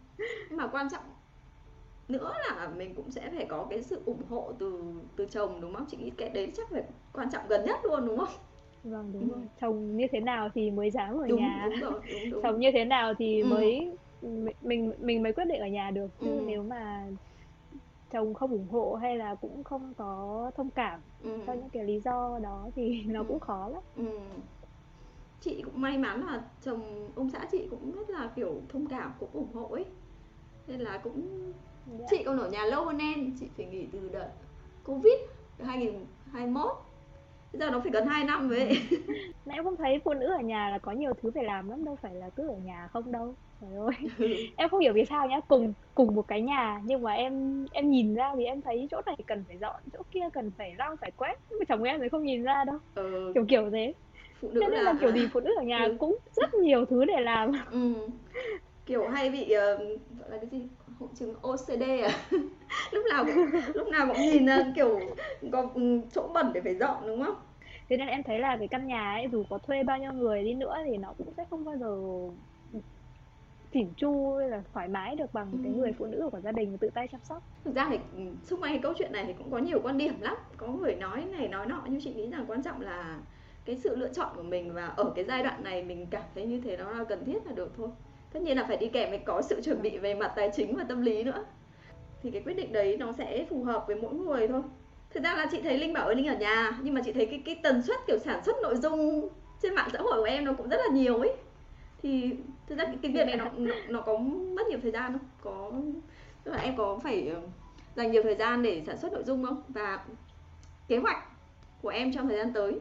[0.49, 1.05] nhưng mà quan trọng
[2.09, 4.83] nữa là mình cũng sẽ phải có cái sự ủng hộ từ
[5.17, 6.83] từ chồng đúng không chị nghĩ cái đấy chắc phải
[7.13, 8.35] quan trọng gần nhất luôn đúng không
[8.85, 9.35] vâng đúng ừ.
[9.35, 12.43] rồi chồng như thế nào thì mới dám ở đúng, nhà đúng rồi, đúng, đúng.
[12.43, 13.47] chồng như thế nào thì ừ.
[13.47, 13.97] mới
[14.61, 16.43] mình mình mới quyết định ở nhà được chứ ừ.
[16.47, 17.07] nếu mà
[18.11, 21.39] chồng không ủng hộ hay là cũng không có thông cảm ừ.
[21.47, 23.25] cho những cái lý do đó thì nó ừ.
[23.29, 24.19] cũng khó lắm ừ.
[25.41, 29.13] chị cũng may mắn là chồng ông xã chị cũng rất là kiểu thông cảm
[29.21, 29.85] cũng ủng hộ ấy
[30.67, 31.53] nên là cũng
[31.99, 32.07] dạ.
[32.11, 34.29] chị còn ở nhà lâu hơn em chị phải nghỉ từ đợt
[34.85, 35.15] covid
[35.65, 36.73] 2021
[37.53, 38.79] bây giờ nó phải gần 2 năm vậy
[39.47, 41.85] Nãy em không thấy phụ nữ ở nhà là có nhiều thứ phải làm lắm
[41.85, 44.27] đâu phải là cứ ở nhà không đâu trời ơi ừ.
[44.57, 47.91] em không hiểu vì sao nhá cùng cùng một cái nhà nhưng mà em em
[47.91, 50.97] nhìn ra thì em thấy chỗ này cần phải dọn chỗ kia cần phải lau
[50.97, 53.33] phải quét nhưng mà chồng em thì không nhìn ra đâu ừ.
[53.35, 53.93] kiểu kiểu thế
[54.41, 55.97] phụ nữ Thế nên là, là kiểu gì phụ nữ ở nhà ừ.
[55.99, 57.95] cũng rất nhiều thứ để làm ừ.
[58.87, 59.51] kiểu hay bị uh,
[60.21, 60.63] gọi là cái gì
[60.99, 62.13] hội chứng OCD à?
[62.91, 65.01] Lúc nào cũng lúc nào cũng nhìn uh, kiểu
[65.53, 65.71] có
[66.15, 67.37] chỗ bẩn để phải dọn đúng không?
[67.89, 70.45] Thế nên em thấy là cái căn nhà ấy dù có thuê bao nhiêu người
[70.45, 71.97] đi nữa thì nó cũng sẽ không bao giờ
[73.73, 75.59] chỉn chu hay là thoải mái được bằng ừ.
[75.65, 77.43] cái người phụ nữ của gia đình tự tay chăm sóc.
[77.65, 79.99] Thực ra thì ừ, xung quanh cái câu chuyện này thì cũng có nhiều quan
[79.99, 80.37] điểm lắm.
[80.57, 83.19] Có người nói này nói nọ nhưng chị nghĩ rằng quan trọng là
[83.65, 86.47] cái sự lựa chọn của mình và ở cái giai đoạn này mình cảm thấy
[86.47, 87.89] như thế nó là cần thiết là được thôi
[88.33, 90.77] tất nhiên là phải đi kèm với có sự chuẩn bị về mặt tài chính
[90.77, 91.45] và tâm lý nữa.
[92.23, 94.63] Thì cái quyết định đấy nó sẽ phù hợp với mỗi người thôi.
[95.11, 97.27] Thực ra là chị thấy linh bảo ơi linh ở nhà nhưng mà chị thấy
[97.27, 99.29] cái cái tần suất kiểu sản xuất nội dung
[99.63, 101.33] trên mạng xã hội của em nó cũng rất là nhiều ấy.
[102.03, 102.37] Thì
[102.69, 105.29] thực ra cái, cái việc này nó, nó nó có mất nhiều thời gian không?
[105.43, 105.73] Có
[106.45, 107.41] tức là em có phải ờ,
[107.97, 109.63] dành nhiều thời gian để sản xuất nội dung không?
[109.69, 110.05] Và
[110.89, 111.19] kế hoạch
[111.83, 112.81] của em trong thời gian tới?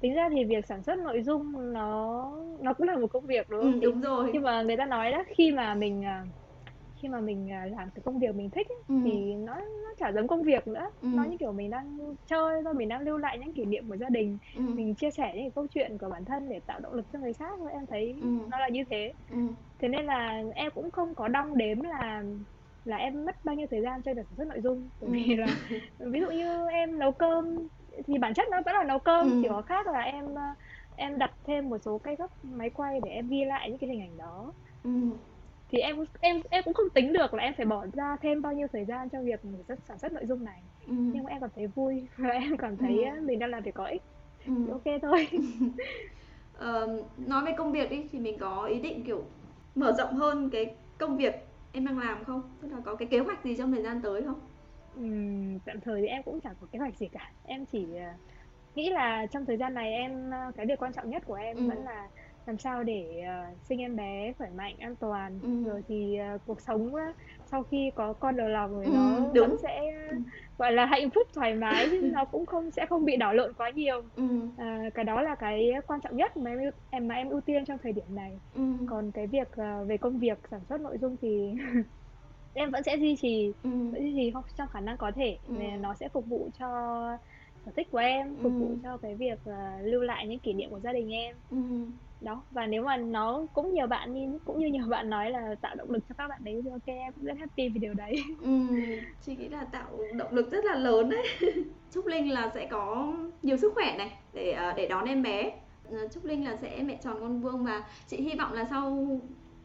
[0.00, 2.22] Tính ra thì việc sản xuất nội dung nó
[2.60, 4.86] nó cũng là một công việc đúng không ừ, đúng rồi nhưng mà người ta
[4.86, 6.24] nói đó khi mà mình à,
[7.02, 8.94] khi mà mình à, làm cái công việc mình thích ấy, ừ.
[9.04, 11.08] thì nó nó chả giống công việc nữa ừ.
[11.14, 13.96] nó như kiểu mình đang chơi thôi mình đang lưu lại những kỷ niệm của
[13.96, 14.62] gia đình ừ.
[14.62, 17.32] mình chia sẻ những câu chuyện của bản thân để tạo động lực cho người
[17.32, 18.28] khác thôi em thấy ừ.
[18.50, 19.38] nó là như thế ừ.
[19.78, 22.22] thế nên là em cũng không có đong đếm là
[22.84, 25.12] là em mất bao nhiêu thời gian cho việc sản xuất nội dung bởi ừ.
[25.12, 25.46] vì là
[25.98, 27.68] ví dụ như em nấu cơm
[28.06, 29.38] thì bản chất nó vẫn là nấu cơm ừ.
[29.42, 30.42] chỉ có khác là em ờ,
[30.96, 33.90] em đặt thêm một số cái góc máy quay để em ghi lại những cái
[33.90, 34.52] hình ảnh đó
[34.84, 34.90] ừ.
[35.68, 38.52] thì em em em cũng không tính được là em phải bỏ ra thêm bao
[38.52, 39.40] nhiêu thời gian cho việc
[39.88, 40.94] sản xuất nội dung này ừ.
[40.94, 43.20] nhưng mà em cảm thấy vui và em cảm thấy ừ.
[43.22, 44.02] mình đang làm việc có ích
[44.46, 44.52] ừ.
[44.66, 45.28] thì ok thôi
[46.58, 49.24] ờ, nói về công việc đi thì mình có ý định kiểu
[49.74, 51.34] mở rộng hơn cái công việc
[51.72, 54.22] em đang làm không tức là có cái kế hoạch gì trong thời gian tới
[54.22, 54.40] không
[54.96, 57.32] Ừm, tạm thời thì em cũng chẳng có kế hoạch gì cả.
[57.42, 58.06] Em chỉ, ờ,
[58.74, 61.56] nghĩ là trong thời gian này em, ơ cái việc quan trọng nhất của em
[61.58, 61.66] Ừm.
[61.66, 62.10] vẫn là
[62.46, 65.42] làm sao để, ờ, sinh em bé khỏe mạnh, an toàn.
[65.42, 65.64] Ừm.
[65.64, 67.14] Rồi thì, ờ, cuộc sống á,
[67.46, 69.50] sau khi có con đầu lòng thì nó Ừm, đúng.
[69.50, 70.30] vẫn sẽ, Ừm.
[70.58, 73.54] gọi là, hạnh phúc, thoải mái chứ nó cũng không sẽ không bị đảo lộn
[73.54, 74.02] quá nhiều.
[74.14, 74.56] Ừm.
[74.56, 77.42] Ờ, cái đó là cái quan trọng nhất mà em ưu em mà em ưu
[77.42, 78.40] tiên trong thời điểm này.
[78.54, 78.86] Ừm.
[78.86, 81.52] Còn cái việc, ờ, về công việc sản xuất nội dung thì
[82.56, 83.90] em vẫn sẽ duy trì, Ừm.
[83.90, 85.38] vẫn duy trì không trong khả năng có thể.
[85.46, 85.82] Ừm.
[85.82, 86.66] nó sẽ phục vụ cho
[87.66, 88.82] sở thích của em, phục vụ Ừm.
[88.82, 89.52] cho cái việc, ờ,
[89.82, 91.36] lưu lại những kỷ niệm của gia đình em.
[91.50, 91.98] Ừm.
[92.20, 95.54] Đó, và nếu mà nó cũng nhiều bạn như cũng như nhiều bạn nói là
[95.62, 97.94] tạo động lực cho các bạn ấy thì kê, em cũng rất happy vì điều
[97.94, 98.12] đấy.
[98.42, 98.80] Ừm,
[99.20, 101.22] chị nghĩ là tạo động lực rất là lớn đấy.
[101.90, 105.52] Chúc Linh là sẽ có nhiều sức khỏe này để, ờ, để đón em bé.
[105.90, 109.06] Ờ, chúc Linh là sẽ mẹ tròn con vuông và chị hy vọng là sau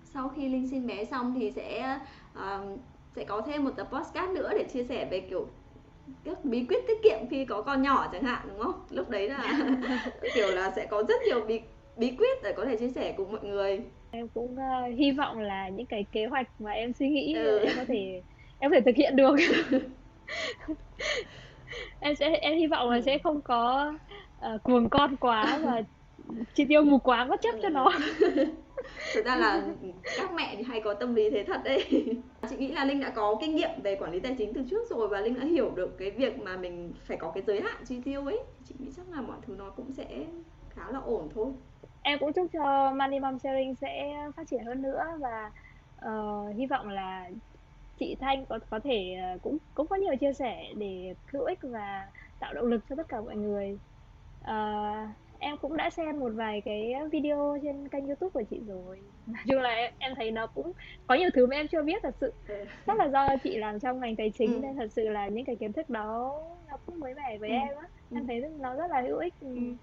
[0.04, 2.00] sau khi Linh sinh bé xong thì sẽ,
[2.34, 2.62] ờ,
[3.16, 5.48] sẽ có thêm một tập podcast nữa để chia sẻ về, kiểu,
[6.24, 8.86] các bí quyết tiết kiệm khi có con nhỏ chẳng hạn, đúng không?
[8.90, 9.44] Lúc đấy là,
[10.36, 11.60] kiểu là, sẽ có rất nhiều bí
[11.98, 13.82] bí quyết để có thể chia sẻ cùng mọi người.
[14.12, 17.60] Em cũng, ơ, hy vọng là những cái kế hoạch mà em suy nghĩ Ừ.
[17.60, 18.22] em có thể
[18.60, 19.36] em có thể thực hiện được.
[22.00, 23.04] Em sẽ em hy vọng là Ừm.
[23.04, 23.94] sẽ không có,
[24.40, 25.82] ờ, cuồng con quá và,
[26.54, 27.74] chi tiêu mù quáng bất chấp cho Ừm.
[27.74, 27.92] nó.
[29.14, 29.62] Thực ra là,
[30.18, 31.86] các mẹ thì hay có tâm lý thế thật đấy.
[32.50, 34.90] Chị nghĩ là Linh đã có kinh nghiệm về quản lý tài chính từ trước
[34.90, 37.86] rồi và Linh đã hiểu được cái việc mà mình phải có cái giới hạn
[37.86, 38.40] chi tiêu ấy.
[38.66, 40.26] Chị nghĩ chắc là mọi thứ nó cũng sẽ
[40.70, 41.48] khá là ổn thôi.
[42.02, 45.52] Em cũng chúc cho Money Mom Sharing sẽ phát triển hơn nữa và,
[46.06, 47.30] uh, hy vọng là
[48.00, 51.60] chị Thanh có có thể, ờ, cũng cũng có nhiều chia sẻ để hữu ích
[51.62, 52.08] và
[52.40, 53.80] tạo động lực cho tất cả mọi người.
[54.42, 55.10] uh,
[55.42, 59.00] em cũng đã xem một vài cái video trên kênh YouTube của chị rồi.
[59.26, 60.72] Nói chung là em em thấy nó cũng
[61.08, 62.34] có nhiều thứ mà em chưa biết thật sự.
[62.48, 62.56] Ừ.
[62.88, 64.62] Chắc là do chị làm trong ngành tài chính Ừm.
[64.62, 66.34] nên thật sự là những cái kiến thức đó
[66.68, 67.60] nó cũng mới mẻ với Ừm.
[67.60, 67.88] em á.
[68.12, 68.28] Em Ừm.
[68.28, 69.34] thấy nó rất là hữu ích.
[69.40, 69.78] Ừm,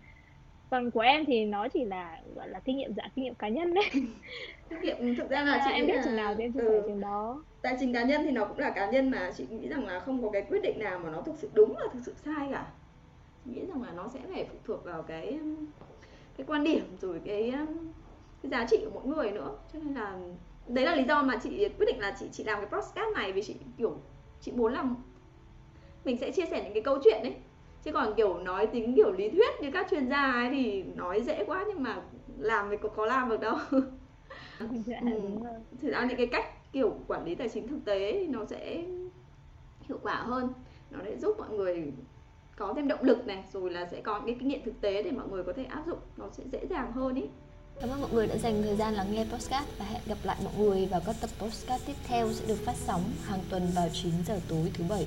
[0.71, 3.49] còn của em thì nó chỉ là, gọi là, kinh nghiệm dạng kinh nghiệm cá
[3.49, 3.85] nhân đấy.
[4.71, 6.61] Kinh nghiệm thực ra là là chị em biết chừng nào là thì em chia
[6.61, 7.45] sẻ ừ, chừng đó.
[7.63, 10.01] tài chính cá nhân thì nó cũng là cá nhân mà, chị nghĩ rằng là
[10.01, 12.49] không có cái quyết định nào mà nó thực sự đúng và thực sự sai
[12.53, 12.67] cả.
[13.49, 15.57] Nghĩ rằng là nó sẽ phải phụ thuộc vào cái, ưm,
[16.37, 17.93] cái quan điểm rồi cái, ưm,
[18.43, 19.59] cái giá trị của mỗi người nữa.
[19.73, 20.19] Cho nên là
[20.69, 23.33] đấy là lý do mà chị quyết định là chị chị làm cái podcast này
[23.33, 23.97] vì chị, kiểu,
[24.41, 24.85] chị muốn là
[26.05, 27.35] mình sẽ chia sẻ những cái câu chuyện ấy.
[27.83, 31.23] Chứ còn, kiểu, nói tính, kiểu, lý thuyết như các chuyên gia ấy thì nói
[31.23, 32.03] dễ quá nhưng mà
[32.39, 33.57] làm thì có có làm được đâu.
[34.87, 35.21] Dạ, rồi.
[35.83, 38.85] thực ra những cái cách, kiểu, quản lý tài chính thực tế thì nó sẽ
[39.81, 40.53] hiệu quả hơn.
[40.91, 41.93] Nó sẽ giúp mọi người
[42.59, 45.03] có thêm động lực này, rồi là sẽ có những cái kinh nghiệm thực tế
[45.03, 47.23] để mọi người có thể áp dụng, nó sẽ dễ dàng hơn ý
[47.81, 50.37] Cảm ơn mọi người đã dành thời gian lắng nghe podcast và hẹn gặp lại
[50.45, 53.89] mọi người vào các tập podcast tiếp theo sẽ được phát sóng hàng tuần vào
[53.93, 55.07] 9 giờ tối thứ Bảy.